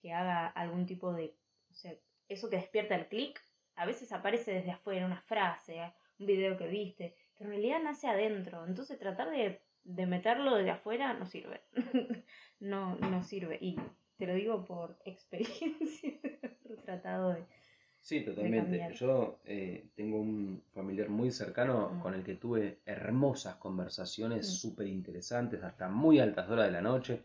que 0.00 0.12
haga 0.12 0.46
algún 0.46 0.87
tipo 0.87 1.12
de... 1.12 1.35
O 1.70 1.74
sea, 1.74 1.92
eso 2.28 2.48
que 2.50 2.56
despierta 2.56 2.94
el 2.94 3.09
clic, 3.09 3.40
a 3.74 3.85
veces 3.87 4.12
aparece 4.12 4.52
desde 4.52 4.70
afuera, 4.70 5.06
una 5.06 5.20
frase, 5.22 5.92
un 6.18 6.26
video 6.26 6.57
que 6.57 6.66
viste, 6.68 7.14
pero 7.37 7.50
en 7.50 7.57
realidad 7.57 7.83
nace 7.83 8.09
adentro. 8.09 8.66
Entonces 8.66 8.98
tratar 8.98 9.31
de, 9.31 9.61
de 9.85 10.07
meterlo 10.07 10.55
desde 10.57 10.70
afuera 10.70 11.14
no 11.14 11.26
sirve. 11.26 11.61
no, 12.61 12.96
no 12.96 13.22
sirve. 13.22 13.59
Y 13.61 13.76
te 14.16 14.26
lo 14.26 14.35
digo 14.35 14.64
por 14.64 14.98
experiencia, 15.05 16.11
he 16.64 16.76
tratado 16.85 17.35
de... 17.35 17.44
Sí, 18.00 18.20
totalmente. 18.24 18.94
Yo 18.94 19.40
eh, 19.44 19.88
tengo 19.96 20.20
un 20.20 20.62
familiar 20.72 21.09
muy 21.09 21.33
cercano 21.33 21.90
Mm. 21.90 22.00
con 22.00 22.14
el 22.14 22.22
que 22.22 22.37
tuve 22.37 22.79
hermosas 22.87 23.57
conversaciones 23.57 24.46
Mm. 24.46 24.50
súper 24.50 24.87
interesantes, 24.87 25.62
hasta 25.64 25.88
muy 25.88 26.20
altas 26.20 26.48
horas 26.48 26.66
de 26.66 26.72
la 26.72 26.83
noche, 26.83 27.24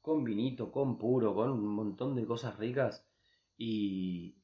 con 0.00 0.24
vinito, 0.24 0.72
con 0.72 0.96
puro, 0.98 1.34
con 1.34 1.50
un 1.50 1.66
montón 1.74 2.14
de 2.16 2.24
cosas 2.24 2.58
ricas 2.58 3.06
y, 3.58 4.34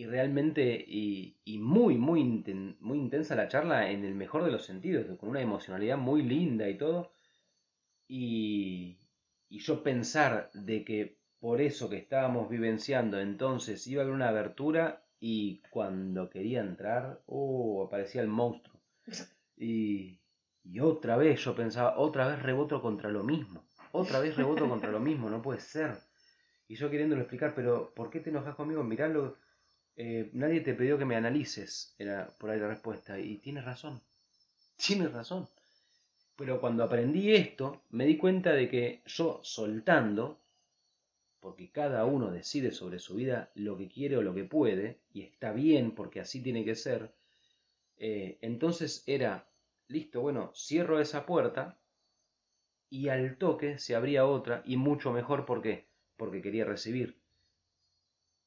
y 0.00 0.06
realmente 0.06 0.82
y, 0.88 1.36
y 1.44 1.58
muy, 1.58 1.98
muy, 1.98 2.22
inten- 2.22 2.76
muy 2.80 2.98
intensa 2.98 3.34
la 3.36 3.48
charla 3.48 3.90
en 3.90 4.02
el 4.06 4.14
mejor 4.14 4.44
de 4.44 4.50
los 4.50 4.64
sentidos, 4.64 5.04
con 5.18 5.28
una 5.28 5.42
emocionalidad 5.42 5.98
muy 5.98 6.22
linda 6.22 6.70
y 6.70 6.78
todo. 6.78 7.12
Y, 8.08 8.98
y 9.50 9.58
yo 9.60 9.82
pensar 9.82 10.50
de 10.54 10.84
que 10.84 11.18
por 11.40 11.60
eso 11.60 11.90
que 11.90 11.98
estábamos 11.98 12.48
vivenciando 12.50 13.20
entonces 13.20 13.86
iba 13.88 14.02
a 14.02 14.04
haber 14.04 14.14
una 14.14 14.28
abertura 14.30 15.04
y 15.20 15.60
cuando 15.70 16.30
quería 16.30 16.60
entrar, 16.60 17.22
oh, 17.26 17.84
aparecía 17.86 18.22
el 18.22 18.28
monstruo. 18.28 18.80
Y, 19.56 20.20
y 20.64 20.80
otra 20.80 21.16
vez 21.16 21.44
yo 21.44 21.54
pensaba, 21.54 21.98
otra 21.98 22.28
vez 22.28 22.42
reboto 22.42 22.82
contra 22.82 23.10
lo 23.10 23.22
mismo, 23.24 23.62
otra 23.92 24.20
vez 24.20 24.36
reboto 24.36 24.68
contra 24.68 24.90
lo 24.90 25.00
mismo, 25.00 25.30
no 25.30 25.42
puede 25.42 25.60
ser. 25.60 25.98
Y 26.68 26.76
yo 26.76 26.90
queriéndolo 26.90 27.22
explicar, 27.22 27.52
pero 27.54 27.92
¿por 27.94 28.10
qué 28.10 28.20
te 28.20 28.30
enojas 28.30 28.54
conmigo? 28.54 28.82
Miralo, 28.84 29.36
eh, 30.02 30.30
nadie 30.32 30.62
te 30.62 30.72
pidió 30.72 30.96
que 30.96 31.04
me 31.04 31.14
analices, 31.14 31.94
era 31.98 32.34
por 32.38 32.48
ahí 32.48 32.58
la 32.58 32.68
respuesta. 32.68 33.20
Y 33.20 33.36
tienes 33.36 33.66
razón, 33.66 34.00
tienes 34.76 35.12
razón. 35.12 35.46
Pero 36.36 36.58
cuando 36.58 36.84
aprendí 36.84 37.34
esto, 37.34 37.82
me 37.90 38.06
di 38.06 38.16
cuenta 38.16 38.54
de 38.54 38.70
que 38.70 39.02
yo 39.04 39.40
soltando, 39.42 40.40
porque 41.38 41.70
cada 41.70 42.06
uno 42.06 42.30
decide 42.30 42.72
sobre 42.72 42.98
su 42.98 43.16
vida 43.16 43.50
lo 43.54 43.76
que 43.76 43.88
quiere 43.88 44.16
o 44.16 44.22
lo 44.22 44.34
que 44.34 44.44
puede, 44.44 45.00
y 45.12 45.20
está 45.20 45.52
bien 45.52 45.94
porque 45.94 46.20
así 46.20 46.42
tiene 46.42 46.64
que 46.64 46.76
ser, 46.76 47.12
eh, 47.98 48.38
entonces 48.40 49.04
era, 49.06 49.50
listo, 49.86 50.22
bueno, 50.22 50.50
cierro 50.54 50.98
esa 50.98 51.26
puerta 51.26 51.78
y 52.88 53.08
al 53.08 53.36
toque 53.36 53.76
se 53.76 53.94
abría 53.94 54.24
otra 54.24 54.62
y 54.64 54.78
mucho 54.78 55.12
mejor, 55.12 55.44
¿por 55.44 55.60
qué? 55.60 55.88
Porque 56.16 56.40
quería 56.40 56.64
recibir. 56.64 57.20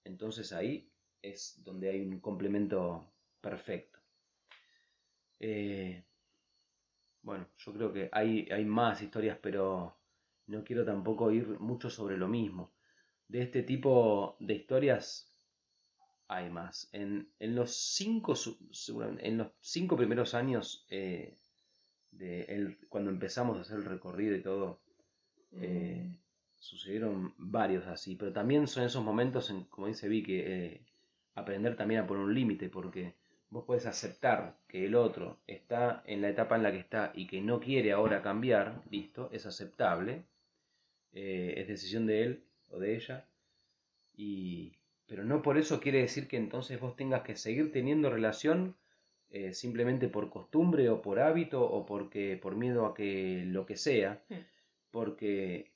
Entonces 0.03 0.51
ahí 0.51 0.89
es 1.23 1.63
donde 1.65 1.89
hay 1.89 2.01
un 2.01 2.19
complemento 2.21 3.03
perfecto. 3.41 3.99
Eh, 5.39 6.03
bueno, 7.21 7.47
yo 7.57 7.73
creo 7.73 7.93
que 7.93 8.09
hay, 8.11 8.47
hay 8.51 8.65
más 8.65 9.01
historias, 9.01 9.37
pero 9.41 9.95
no 10.47 10.63
quiero 10.63 10.85
tampoco 10.85 11.31
ir 11.31 11.59
mucho 11.59 11.89
sobre 11.89 12.17
lo 12.17 12.27
mismo. 12.27 12.73
De 13.27 13.43
este 13.43 13.63
tipo 13.63 14.37
de 14.39 14.55
historias 14.55 15.33
hay 16.27 16.49
más. 16.49 16.89
En, 16.93 17.29
en 17.39 17.55
los 17.55 17.75
cinco 17.75 18.33
en 19.19 19.37
los 19.37 19.47
cinco 19.61 19.97
primeros 19.97 20.33
años 20.33 20.85
eh, 20.89 21.37
de 22.11 22.43
el- 22.43 22.79
cuando 22.89 23.11
empezamos 23.11 23.57
a 23.57 23.61
hacer 23.61 23.77
el 23.77 23.85
recorrido 23.85 24.35
y 24.35 24.43
todo, 24.43 24.81
eh, 25.53 26.03
Mm. 26.11 26.17
sucedieron 26.57 27.33
varios 27.37 27.87
así, 27.87 28.15
pero 28.15 28.33
también 28.33 28.67
son 28.67 28.83
esos 28.85 29.03
momentos, 29.03 29.49
en, 29.51 29.65
como 29.65 29.87
dice 29.87 30.07
Vicky, 30.09 30.39
eh, 30.39 30.85
aprender 31.35 31.75
también 31.75 32.01
a 32.01 32.07
poner 32.07 32.23
un 32.23 32.33
límite, 32.33 32.69
porque 32.69 33.15
vos 33.49 33.65
puedes 33.65 33.85
aceptar 33.85 34.57
que 34.67 34.85
el 34.85 34.95
otro 34.95 35.39
está 35.47 36.03
en 36.05 36.21
la 36.21 36.29
etapa 36.29 36.55
en 36.55 36.63
la 36.63 36.71
que 36.71 36.79
está 36.79 37.11
y 37.15 37.27
que 37.27 37.41
no 37.41 37.59
quiere 37.59 37.91
ahora 37.91 38.21
cambiar, 38.21 38.81
listo, 38.89 39.29
es 39.31 39.45
aceptable, 39.45 40.25
eh, 41.13 41.53
es 41.57 41.67
decisión 41.67 42.07
de 42.07 42.23
él 42.23 42.43
o 42.69 42.79
de 42.79 42.95
ella, 42.95 43.27
y, 44.15 44.73
pero 45.07 45.23
no 45.23 45.41
por 45.41 45.57
eso 45.57 45.79
quiere 45.79 46.01
decir 46.01 46.27
que 46.27 46.37
entonces 46.37 46.79
vos 46.79 46.95
tengas 46.95 47.21
que 47.21 47.35
seguir 47.35 47.71
teniendo 47.71 48.09
relación 48.09 48.75
eh, 49.29 49.53
simplemente 49.53 50.07
por 50.07 50.29
costumbre 50.29 50.89
o 50.89 51.01
por 51.01 51.19
hábito 51.19 51.63
o 51.63 51.85
porque 51.85 52.37
por 52.41 52.55
miedo 52.55 52.85
a 52.85 52.93
que 52.93 53.43
lo 53.45 53.65
que 53.65 53.77
sea, 53.77 54.23
porque 54.91 55.71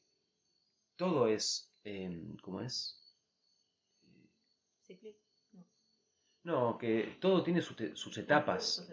todo 0.96 1.28
es, 1.28 1.72
eh, 1.84 2.36
¿cómo 2.42 2.62
es? 2.62 3.16
Cíclico. 4.84 5.27
No, 6.44 6.78
que 6.78 7.18
todo 7.20 7.44
tiene 7.44 7.62
sus, 7.62 7.76
sus 7.94 8.18
etapas, 8.18 8.88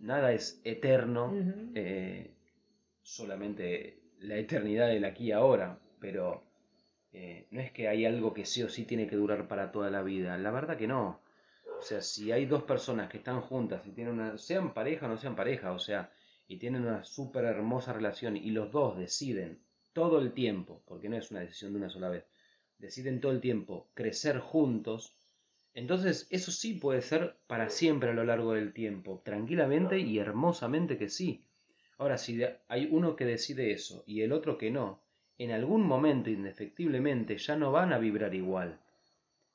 nada 0.00 0.32
es 0.32 0.60
eterno, 0.64 1.32
eh, 1.74 2.30
solamente 3.02 3.98
la 4.20 4.36
eternidad 4.36 4.88
del 4.88 5.04
aquí 5.04 5.26
y 5.26 5.32
ahora, 5.32 5.78
pero 6.00 6.42
eh, 7.12 7.46
no 7.50 7.60
es 7.60 7.72
que 7.72 7.88
hay 7.88 8.04
algo 8.04 8.34
que 8.34 8.44
sí 8.44 8.62
o 8.62 8.68
sí 8.68 8.84
tiene 8.84 9.06
que 9.06 9.16
durar 9.16 9.48
para 9.48 9.72
toda 9.72 9.90
la 9.90 10.02
vida, 10.02 10.36
la 10.36 10.50
verdad 10.50 10.76
que 10.76 10.86
no. 10.86 11.20
O 11.78 11.82
sea, 11.82 12.00
si 12.00 12.32
hay 12.32 12.46
dos 12.46 12.62
personas 12.62 13.08
que 13.08 13.18
están 13.18 13.40
juntas 13.40 13.86
y 13.86 13.90
tienen 13.92 14.14
una, 14.14 14.38
sean 14.38 14.74
pareja 14.74 15.06
o 15.06 15.08
no 15.08 15.18
sean 15.18 15.36
pareja, 15.36 15.72
o 15.72 15.78
sea, 15.78 16.10
y 16.46 16.56
tienen 16.58 16.82
una 16.82 17.04
súper 17.04 17.44
hermosa 17.44 17.92
relación 17.92 18.36
y 18.36 18.50
los 18.50 18.70
dos 18.70 18.98
deciden 18.98 19.60
todo 19.92 20.18
el 20.18 20.32
tiempo, 20.32 20.82
porque 20.86 21.08
no 21.08 21.16
es 21.16 21.30
una 21.30 21.40
decisión 21.40 21.72
de 21.72 21.78
una 21.78 21.88
sola 21.88 22.08
vez, 22.08 22.24
deciden 22.78 23.20
todo 23.20 23.32
el 23.32 23.40
tiempo 23.40 23.88
crecer 23.94 24.38
juntos, 24.38 25.16
entonces 25.74 26.28
eso 26.30 26.52
sí 26.52 26.74
puede 26.74 27.02
ser 27.02 27.36
para 27.48 27.68
siempre 27.68 28.10
a 28.10 28.14
lo 28.14 28.24
largo 28.24 28.54
del 28.54 28.72
tiempo, 28.72 29.20
tranquilamente 29.24 29.98
y 29.98 30.18
hermosamente 30.18 30.96
que 30.96 31.08
sí. 31.08 31.44
Ahora, 31.98 32.16
si 32.16 32.40
hay 32.68 32.88
uno 32.90 33.16
que 33.16 33.24
decide 33.24 33.72
eso 33.72 34.04
y 34.06 34.22
el 34.22 34.32
otro 34.32 34.56
que 34.56 34.70
no, 34.70 35.02
en 35.36 35.50
algún 35.50 35.84
momento 35.84 36.30
indefectiblemente 36.30 37.38
ya 37.38 37.56
no 37.56 37.72
van 37.72 37.92
a 37.92 37.98
vibrar 37.98 38.34
igual. 38.34 38.80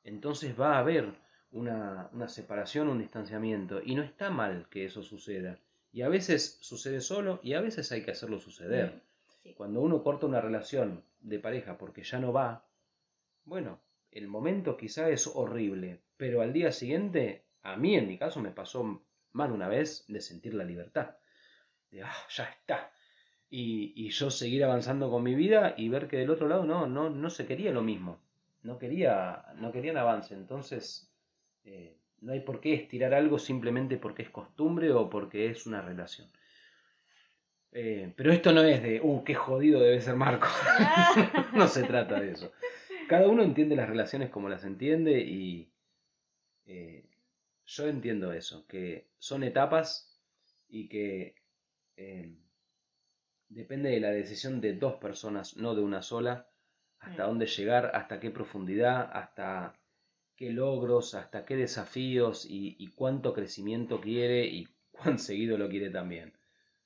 Entonces 0.04 0.60
va 0.60 0.76
a 0.76 0.80
haber 0.80 1.14
una, 1.52 2.10
una 2.12 2.28
separación, 2.28 2.90
un 2.90 3.00
distanciamiento, 3.00 3.82
y 3.84 3.96
no 3.96 4.04
está 4.04 4.30
mal 4.30 4.68
que 4.70 4.86
eso 4.86 5.04
suceda. 5.04 5.58
Y 5.92 6.02
a 6.02 6.10
veces 6.10 6.58
sucede 6.62 7.00
solo 7.00 7.40
y 7.44 7.54
a 7.54 7.62
veces 7.62 7.92
hay 7.92 8.04
que 8.04 8.12
hacerlo 8.12 8.40
suceder. 8.40 9.02
Sí. 9.42 9.54
Cuando 9.54 9.82
uno 9.82 10.04
corta 10.04 10.26
una 10.26 10.42
relación 10.42 11.02
de 11.22 11.40
pareja 11.40 11.78
porque 11.78 12.04
ya 12.04 12.20
no 12.20 12.34
va, 12.34 12.66
bueno, 13.46 13.80
el 14.12 14.28
momento 14.28 14.78
quizá 14.78 15.10
es 15.10 15.28
horrible, 15.28 16.02
pero 16.20 16.42
al 16.42 16.52
día 16.52 16.74
siguiente, 16.74 17.46
a 17.64 17.78
mí 17.78 17.96
en 17.96 18.06
mi 18.06 18.18
caso 18.18 18.42
me 18.42 18.52
pasó 18.52 19.02
más 19.32 19.48
de 19.48 19.56
una 19.56 19.70
vez 19.70 20.04
de 20.10 20.20
sentir 20.20 20.54
la 20.54 20.66
libertad. 20.66 21.12
De, 21.92 22.04
ah, 22.04 22.14
ya 22.30 22.44
está. 22.44 22.92
Y, 23.50 23.94
y 23.96 24.10
yo 24.10 24.30
seguir 24.30 24.66
avanzando 24.66 25.10
con 25.10 25.24
mi 25.24 25.34
vida 25.34 25.76
y 25.78 25.88
ver 25.88 26.10
que 26.10 26.18
del 26.18 26.30
otro 26.30 26.50
lado 26.50 26.66
no, 26.66 26.88
no, 26.88 27.10
no 27.10 27.30
se 27.30 27.46
quería 27.46 27.72
lo 27.72 27.82
mismo. 27.82 28.20
No 28.64 28.78
quería, 28.78 29.46
no 29.56 29.72
querían 29.72 29.96
avance. 29.96 30.34
Entonces, 30.34 31.10
eh, 31.64 31.96
no 32.20 32.34
hay 32.34 32.42
por 32.42 32.60
qué 32.60 32.74
estirar 32.74 33.14
algo 33.14 33.40
simplemente 33.40 33.96
porque 33.96 34.24
es 34.24 34.30
costumbre 34.30 34.92
o 34.92 35.10
porque 35.10 35.50
es 35.50 35.66
una 35.68 35.82
relación. 35.82 36.28
Eh, 37.72 38.12
pero 38.18 38.34
esto 38.34 38.52
no 38.52 38.62
es 38.64 38.84
de, 38.84 39.00
uh, 39.02 39.24
qué 39.24 39.36
jodido 39.36 39.80
debe 39.80 40.02
ser 40.02 40.18
Marco. 40.18 40.50
no 41.54 41.66
se 41.70 41.84
trata 41.84 42.20
de 42.20 42.34
eso. 42.34 42.52
Cada 43.08 43.30
uno 43.30 43.42
entiende 43.42 43.78
las 43.78 43.88
relaciones 43.88 44.30
como 44.30 44.50
las 44.50 44.66
entiende 44.66 45.18
y 45.22 45.72
eh, 46.70 47.04
yo 47.66 47.88
entiendo 47.88 48.32
eso, 48.32 48.68
que 48.68 49.10
son 49.18 49.44
etapas 49.44 50.20
y 50.68 50.88
que 50.88 51.34
eh, 51.98 52.36
depende 53.50 53.90
de 53.90 54.00
la 54.00 54.12
decisión 54.12 54.62
de 54.62 54.74
dos 54.74 54.96
personas, 54.96 55.58
no 55.58 55.74
de 55.74 55.82
una 55.82 56.04
sola, 56.04 56.48
hasta 57.00 57.24
Mm. 57.24 57.28
dónde 57.28 57.48
llegar, 57.48 57.92
hasta 57.96 58.20
qué 58.20 58.30
profundidad, 58.30 59.10
hasta 59.12 59.80
qué 60.36 60.52
logros, 60.52 61.16
hasta 61.16 61.44
qué 61.44 61.56
desafíos 61.56 62.46
y, 62.48 62.88
cuánto 62.96 63.34
crecimiento 63.34 64.00
quiere 64.00 64.46
y 64.46 64.68
cuán 64.92 65.18
seguido 65.18 65.58
lo 65.58 65.70
quiere 65.70 65.90
también. 65.90 66.34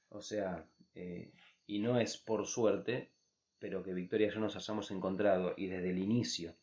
O 0.10 0.22
sea, 0.22 0.66
eh, 0.96 1.34
y 1.68 1.80
no 1.80 2.00
es 2.00 2.18
por 2.18 2.46
suerte, 2.48 3.12
pero 3.60 3.84
que 3.84 3.94
Victoria 3.94 4.28
y 4.28 4.32
yo 4.32 4.40
nos 4.40 4.56
hayamos 4.56 4.92
encontrado 4.92 5.54
y 5.58 5.68
desde 5.68 5.90
el 5.90 6.00
inicio 6.00 6.56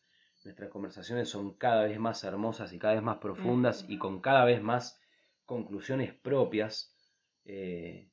nuestras 0.43 0.69
conversaciones 0.69 1.29
son 1.29 1.53
cada 1.53 1.83
vez 1.83 1.99
más 1.99 2.23
hermosas 2.23 2.73
y 2.73 2.79
cada 2.79 2.95
vez 2.95 3.03
más 3.03 3.17
profundas 3.17 3.85
y 3.87 3.97
con 3.97 4.21
cada 4.21 4.45
vez 4.45 4.61
más 4.61 4.99
conclusiones 5.45 6.13
propias, 6.13 6.95
eh, 7.45 8.09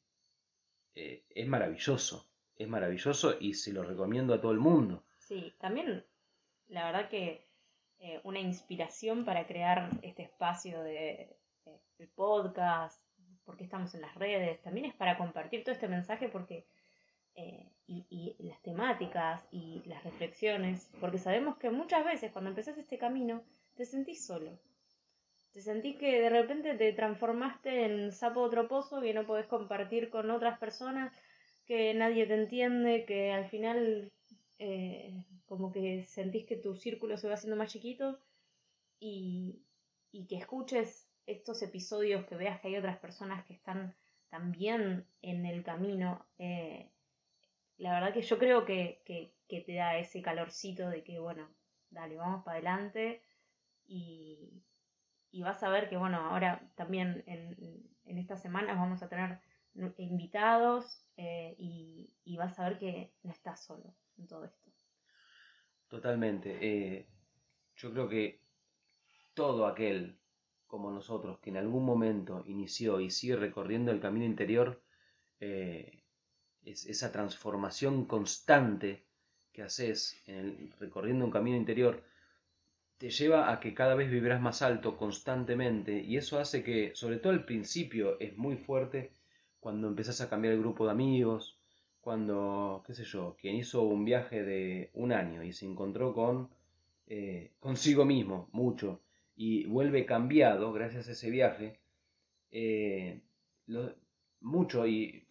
eh, 0.94 1.24
es 1.30 1.46
maravilloso, 1.46 2.30
es 2.56 2.68
maravilloso 2.68 3.36
y 3.40 3.54
se 3.54 3.72
lo 3.72 3.82
recomiendo 3.82 4.34
a 4.34 4.40
todo 4.40 4.52
el 4.52 4.58
mundo. 4.58 5.04
Sí, 5.18 5.54
también 5.58 6.04
la 6.68 6.84
verdad 6.86 7.08
que 7.08 7.48
eh, 8.00 8.20
una 8.24 8.40
inspiración 8.40 9.24
para 9.24 9.46
crear 9.46 9.90
este 10.02 10.22
espacio 10.22 10.82
de, 10.82 11.36
podcast, 12.14 13.02
porque 13.44 13.64
estamos 13.64 13.92
en 13.94 14.02
las 14.02 14.14
redes, 14.14 14.62
también 14.62 14.86
es 14.86 14.94
para 14.94 15.18
compartir 15.18 15.64
todo 15.64 15.74
este 15.74 15.88
mensaje 15.88 16.28
porque 16.28 16.66
eh, 17.34 17.72
y, 17.88 18.36
las 18.40 18.60
temáticas 18.62 19.42
y 19.50 19.82
las 19.86 20.04
reflexiones, 20.04 20.90
porque 21.00 21.18
sabemos 21.18 21.56
que 21.56 21.70
muchas 21.70 22.04
veces 22.04 22.30
cuando 22.30 22.50
empezás 22.50 22.76
este 22.76 22.98
camino 22.98 23.42
te 23.76 23.86
sentís 23.86 24.24
solo. 24.24 24.58
Te 25.52 25.62
sentís 25.62 25.96
que 25.96 26.20
de 26.20 26.28
repente 26.28 26.74
te 26.74 26.92
transformaste 26.92 27.86
en 27.86 28.12
sapo 28.12 28.42
otro 28.42 28.68
pozo 28.68 29.00
que 29.00 29.14
no 29.14 29.26
podés 29.26 29.46
compartir 29.46 30.10
con 30.10 30.30
otras 30.30 30.58
personas, 30.58 31.12
que 31.66 31.94
nadie 31.94 32.26
te 32.26 32.34
entiende, 32.34 33.04
que 33.06 33.32
al 33.32 33.46
final 33.46 34.12
eh, 34.58 35.24
como 35.46 35.72
que 35.72 36.04
sentís 36.04 36.44
que 36.44 36.56
tu 36.56 36.76
círculo 36.76 37.16
se 37.16 37.28
va 37.28 37.34
haciendo 37.34 37.56
más 37.56 37.72
chiquito 37.72 38.18
y, 39.00 39.62
y 40.12 40.26
que 40.26 40.36
escuches 40.36 41.08
estos 41.26 41.62
episodios, 41.62 42.26
que 42.26 42.36
veas 42.36 42.60
que 42.60 42.68
hay 42.68 42.76
otras 42.76 42.98
personas 42.98 43.44
que 43.46 43.54
están 43.54 43.94
también 44.28 45.06
en 45.22 45.46
el 45.46 45.62
camino. 45.62 46.26
Eh, 46.38 46.90
la 47.78 47.92
verdad 47.92 48.12
que 48.12 48.22
yo 48.22 48.38
creo 48.38 48.64
que, 48.64 49.02
te 49.48 49.74
da 49.74 49.98
ese 49.98 50.22
calorcito 50.22 50.88
de 50.90 51.02
que, 51.02 51.18
bueno, 51.18 51.48
dale, 51.90 52.16
vamos 52.16 52.44
para 52.44 52.56
adelante 52.56 53.22
y, 53.86 54.62
vas 55.40 55.62
a 55.62 55.70
ver 55.70 55.88
que, 55.88 55.96
bueno, 55.96 56.18
ahora 56.18 56.70
también 56.74 57.22
en, 57.26 57.56
en 58.04 58.18
estas 58.18 58.42
semanas 58.42 58.76
vamos 58.76 59.02
a 59.02 59.08
tener 59.08 59.38
invitados 59.98 61.04
eh, 61.16 61.54
y, 61.58 62.36
vas 62.36 62.58
a 62.58 62.68
ver 62.68 62.78
que 62.78 63.12
no 63.22 63.32
estás 63.32 63.64
solo 63.64 63.94
en 64.16 64.26
todo 64.26 64.44
esto. 64.44 64.70
Totalmente. 65.88 66.58
Eh, 66.60 67.08
yo 67.76 67.92
creo 67.92 68.08
que 68.08 68.42
todo 69.34 69.66
aquel 69.66 70.18
como 70.66 70.90
nosotros 70.90 71.38
que 71.40 71.50
en 71.50 71.56
algún 71.56 71.84
momento 71.84 72.44
inició 72.46 73.00
y 73.00 73.10
sigue 73.10 73.36
recorriendo 73.36 73.90
el 73.90 74.00
camino 74.00 74.26
interior, 74.26 74.82
eh, 75.40 75.97
esa 76.64 77.12
transformación 77.12 78.04
constante 78.04 79.02
que 79.52 79.62
haces 79.62 80.20
en 80.26 80.36
el, 80.36 80.72
recorriendo 80.78 81.24
un 81.24 81.30
camino 81.30 81.56
interior 81.56 82.02
te 82.98 83.10
lleva 83.10 83.52
a 83.52 83.60
que 83.60 83.74
cada 83.74 83.94
vez 83.94 84.10
vibras 84.10 84.40
más 84.40 84.60
alto 84.60 84.96
constantemente 84.96 86.02
y 86.02 86.16
eso 86.16 86.38
hace 86.38 86.64
que, 86.64 86.92
sobre 86.94 87.18
todo 87.18 87.32
al 87.32 87.44
principio, 87.44 88.18
es 88.18 88.36
muy 88.36 88.56
fuerte 88.56 89.12
cuando 89.60 89.86
empezás 89.88 90.20
a 90.20 90.28
cambiar 90.28 90.54
el 90.54 90.60
grupo 90.60 90.84
de 90.84 90.92
amigos, 90.92 91.58
cuando, 92.00 92.82
qué 92.86 92.94
sé 92.94 93.04
yo, 93.04 93.36
quien 93.40 93.56
hizo 93.56 93.82
un 93.82 94.04
viaje 94.04 94.42
de 94.42 94.90
un 94.94 95.12
año 95.12 95.42
y 95.44 95.52
se 95.52 95.66
encontró 95.66 96.12
con 96.12 96.48
eh, 97.06 97.52
consigo 97.60 98.04
mismo 98.04 98.48
mucho 98.52 99.00
y 99.36 99.64
vuelve 99.66 100.04
cambiado 100.04 100.72
gracias 100.72 101.08
a 101.08 101.12
ese 101.12 101.30
viaje, 101.30 101.78
eh, 102.50 103.20
mucho 104.40 104.86
y 104.86 105.24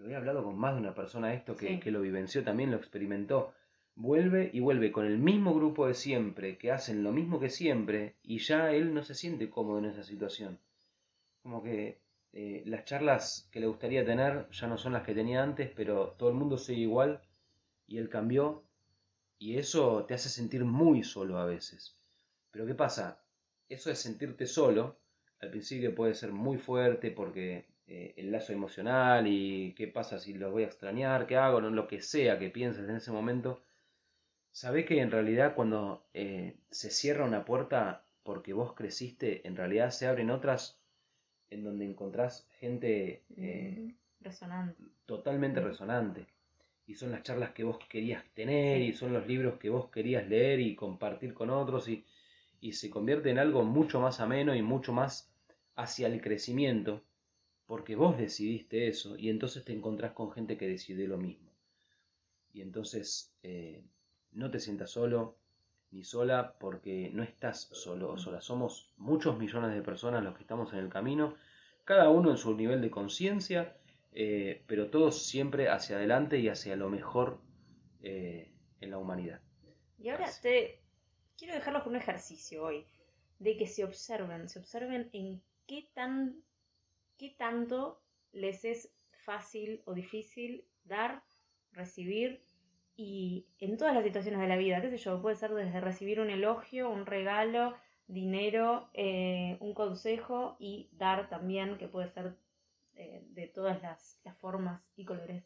lo 0.00 0.08
he 0.08 0.16
hablado 0.16 0.42
con 0.42 0.58
más 0.58 0.74
de 0.74 0.80
una 0.80 0.94
persona 0.94 1.34
esto 1.34 1.56
que, 1.56 1.78
que, 1.78 1.90
lo 1.90 2.00
vivenció 2.00 2.42
también, 2.42 2.70
lo 2.70 2.78
experimentó. 2.78 3.52
Vuelve 3.96 4.50
y 4.52 4.60
vuelve 4.60 4.92
con 4.92 5.04
el 5.04 5.18
mismo 5.18 5.54
grupo 5.54 5.86
de 5.86 5.94
siempre, 5.94 6.56
que 6.56 6.72
hacen 6.72 7.02
lo 7.02 7.12
mismo 7.12 7.38
que 7.38 7.50
siempre, 7.50 8.16
y 8.22 8.38
ya 8.38 8.72
él 8.72 8.94
no 8.94 9.02
se 9.02 9.14
siente 9.14 9.50
cómodo 9.50 9.78
en 9.78 9.84
esa 9.84 10.02
situación. 10.02 10.58
Como 11.42 11.62
que 11.62 12.00
eh, 12.32 12.62
las 12.64 12.86
charlas 12.86 13.48
que 13.52 13.60
le 13.60 13.66
gustaría 13.66 14.04
tener 14.04 14.48
ya 14.50 14.68
no 14.68 14.78
son 14.78 14.94
las 14.94 15.02
que 15.02 15.14
tenía 15.14 15.42
antes, 15.42 15.70
pero 15.76 16.14
todo 16.18 16.30
el 16.30 16.36
mundo 16.36 16.56
sigue 16.56 16.82
igual 16.82 17.20
y 17.86 17.98
él 17.98 18.08
cambió, 18.08 18.64
y 19.38 19.58
eso 19.58 20.04
te 20.06 20.14
hace 20.14 20.30
sentir 20.30 20.64
muy 20.64 21.02
solo 21.02 21.38
a 21.38 21.44
veces. 21.44 21.96
Pero 22.50 22.66
¿qué 22.66 22.74
pasa? 22.74 23.22
Eso 23.68 23.90
de 23.90 23.96
sentirte 23.96 24.46
solo, 24.46 24.98
al 25.40 25.50
principio 25.50 25.94
puede 25.94 26.14
ser 26.14 26.32
muy 26.32 26.56
fuerte 26.56 27.10
porque 27.10 27.69
eh, 27.92 28.14
el 28.18 28.30
lazo 28.30 28.52
emocional 28.52 29.26
y 29.26 29.74
qué 29.76 29.88
pasa 29.88 30.20
si 30.20 30.32
los 30.34 30.52
voy 30.52 30.62
a 30.62 30.66
extrañar, 30.66 31.26
qué 31.26 31.36
hago, 31.36 31.60
lo 31.60 31.88
que 31.88 32.00
sea 32.00 32.38
que 32.38 32.48
pienses 32.48 32.88
en 32.88 32.94
ese 32.94 33.10
momento, 33.10 33.64
sabés 34.52 34.86
que 34.86 35.00
en 35.00 35.10
realidad 35.10 35.56
cuando 35.56 36.06
eh, 36.14 36.54
se 36.70 36.90
cierra 36.90 37.24
una 37.24 37.44
puerta 37.44 38.04
porque 38.22 38.52
vos 38.52 38.74
creciste, 38.74 39.44
en 39.44 39.56
realidad 39.56 39.90
se 39.90 40.06
abren 40.06 40.30
otras 40.30 40.78
en 41.50 41.64
donde 41.64 41.84
encontrás 41.84 42.46
gente 42.60 43.24
eh, 43.36 43.96
resonante. 44.20 44.84
totalmente 45.04 45.60
resonante. 45.60 46.28
Y 46.86 46.94
son 46.94 47.10
las 47.10 47.24
charlas 47.24 47.50
que 47.50 47.64
vos 47.64 47.78
querías 47.88 48.22
tener 48.34 48.82
y 48.82 48.92
son 48.92 49.12
los 49.12 49.26
libros 49.26 49.58
que 49.58 49.68
vos 49.68 49.90
querías 49.90 50.28
leer 50.28 50.60
y 50.60 50.76
compartir 50.76 51.34
con 51.34 51.50
otros 51.50 51.88
y, 51.88 52.04
y 52.60 52.74
se 52.74 52.88
convierte 52.88 53.30
en 53.30 53.40
algo 53.40 53.64
mucho 53.64 54.00
más 54.00 54.20
ameno 54.20 54.54
y 54.54 54.62
mucho 54.62 54.92
más 54.92 55.28
hacia 55.74 56.06
el 56.06 56.20
crecimiento 56.20 57.02
porque 57.70 57.94
vos 57.94 58.18
decidiste 58.18 58.88
eso 58.88 59.16
y 59.16 59.30
entonces 59.30 59.64
te 59.64 59.72
encontrás 59.72 60.10
con 60.10 60.32
gente 60.32 60.56
que 60.56 60.66
decide 60.66 61.06
lo 61.06 61.18
mismo. 61.18 61.52
Y 62.52 62.62
entonces 62.62 63.32
eh, 63.44 63.84
no 64.32 64.50
te 64.50 64.58
sientas 64.58 64.90
solo 64.90 65.36
ni 65.92 66.02
sola 66.02 66.56
porque 66.58 67.10
no 67.14 67.22
estás 67.22 67.68
solo 67.70 68.10
o 68.10 68.18
sola. 68.18 68.40
Somos 68.40 68.92
muchos 68.96 69.38
millones 69.38 69.72
de 69.72 69.82
personas 69.82 70.24
los 70.24 70.34
que 70.34 70.42
estamos 70.42 70.72
en 70.72 70.80
el 70.80 70.88
camino, 70.88 71.36
cada 71.84 72.10
uno 72.10 72.32
en 72.32 72.38
su 72.38 72.56
nivel 72.56 72.80
de 72.80 72.90
conciencia, 72.90 73.76
eh, 74.14 74.64
pero 74.66 74.90
todos 74.90 75.24
siempre 75.24 75.68
hacia 75.68 75.94
adelante 75.94 76.40
y 76.40 76.48
hacia 76.48 76.74
lo 76.74 76.90
mejor 76.90 77.38
eh, 78.02 78.50
en 78.80 78.90
la 78.90 78.98
humanidad. 78.98 79.42
Y 79.96 80.08
ahora 80.08 80.28
te 80.42 80.80
quiero 81.38 81.54
dejarlos 81.54 81.84
con 81.84 81.92
un 81.92 82.00
ejercicio 82.00 82.64
hoy, 82.64 82.84
de 83.38 83.56
que 83.56 83.68
se 83.68 83.84
observen, 83.84 84.48
se 84.48 84.58
observen 84.58 85.08
en 85.12 85.40
qué 85.68 85.88
tan 85.94 86.42
qué 87.20 87.28
tanto 87.36 88.00
les 88.32 88.64
es 88.64 88.90
fácil 89.10 89.82
o 89.84 89.92
difícil 89.92 90.64
dar, 90.84 91.22
recibir 91.72 92.42
y 92.96 93.46
en 93.58 93.76
todas 93.76 93.94
las 93.94 94.04
situaciones 94.04 94.40
de 94.40 94.48
la 94.48 94.56
vida, 94.56 94.80
qué 94.80 94.88
sé 94.88 94.96
yo, 94.96 95.20
puede 95.20 95.36
ser 95.36 95.52
desde 95.52 95.82
recibir 95.82 96.18
un 96.20 96.30
elogio, 96.30 96.88
un 96.88 97.04
regalo, 97.04 97.76
dinero, 98.06 98.88
eh, 98.94 99.58
un 99.60 99.74
consejo 99.74 100.56
y 100.58 100.88
dar 100.92 101.28
también, 101.28 101.76
que 101.76 101.88
puede 101.88 102.08
ser 102.08 102.36
eh, 102.94 103.22
de 103.32 103.48
todas 103.48 103.82
las, 103.82 104.18
formas 104.38 104.82
y 104.96 105.04
colores. 105.04 105.44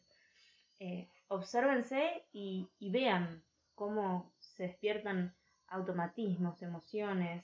Eh, 0.79 1.09
obsérvense 1.27 2.23
y, 2.31 2.69
y, 2.79 2.89
vean 2.89 3.43
cómo 3.73 4.31
se 4.39 4.63
despiertan 4.63 5.35
automatismos, 5.67 6.61
emociones, 6.61 7.43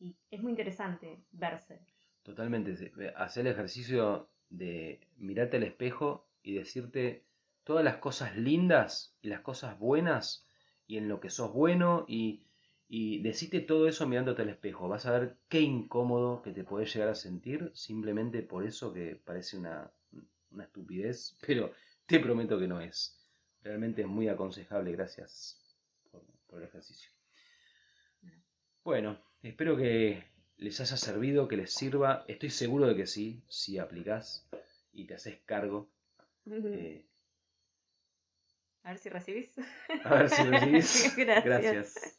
y 0.00 0.16
es 0.30 0.42
muy 0.42 0.50
interesante 0.50 1.22
verse. 1.30 1.80
Totalmente. 2.28 2.92
Hacer 3.16 3.46
el 3.46 3.54
ejercicio 3.54 4.28
de 4.50 5.00
mirarte 5.16 5.56
al 5.56 5.62
espejo 5.62 6.28
y 6.42 6.52
decirte 6.56 7.24
todas 7.64 7.82
las 7.82 7.96
cosas 7.96 8.36
lindas 8.36 9.16
y 9.22 9.28
las 9.28 9.40
cosas 9.40 9.78
buenas 9.78 10.46
y 10.86 10.98
en 10.98 11.08
lo 11.08 11.20
que 11.20 11.30
sos 11.30 11.54
bueno 11.54 12.04
y, 12.06 12.44
y 12.86 13.22
decirte 13.22 13.60
todo 13.60 13.88
eso 13.88 14.06
mirándote 14.06 14.42
al 14.42 14.50
espejo. 14.50 14.90
Vas 14.90 15.06
a 15.06 15.18
ver 15.18 15.38
qué 15.48 15.62
incómodo 15.62 16.42
que 16.42 16.52
te 16.52 16.64
puedes 16.64 16.92
llegar 16.92 17.08
a 17.08 17.14
sentir 17.14 17.70
simplemente 17.72 18.42
por 18.42 18.66
eso 18.66 18.92
que 18.92 19.16
parece 19.16 19.56
una, 19.56 19.90
una 20.50 20.64
estupidez, 20.64 21.34
pero 21.46 21.72
te 22.04 22.20
prometo 22.20 22.58
que 22.58 22.68
no 22.68 22.78
es. 22.78 23.26
Realmente 23.62 24.02
es 24.02 24.08
muy 24.08 24.28
aconsejable. 24.28 24.92
Gracias 24.92 25.58
por, 26.10 26.22
por 26.46 26.60
el 26.60 26.68
ejercicio. 26.68 27.10
Bueno, 28.84 29.18
espero 29.42 29.78
que 29.78 30.37
les 30.58 30.80
haya 30.80 30.96
servido, 30.96 31.48
que 31.48 31.56
les 31.56 31.72
sirva. 31.72 32.24
Estoy 32.28 32.50
seguro 32.50 32.86
de 32.86 32.96
que 32.96 33.06
sí, 33.06 33.42
si 33.48 33.78
aplicás 33.78 34.46
y 34.92 35.06
te 35.06 35.14
haces 35.14 35.38
cargo. 35.46 35.88
Eh, 36.46 37.04
a 38.82 38.90
ver 38.90 38.98
si 38.98 39.08
recibís. 39.08 39.50
A 40.04 40.14
ver 40.14 40.30
si 40.30 40.42
recibís. 40.50 41.16
Gracias. 41.16 42.18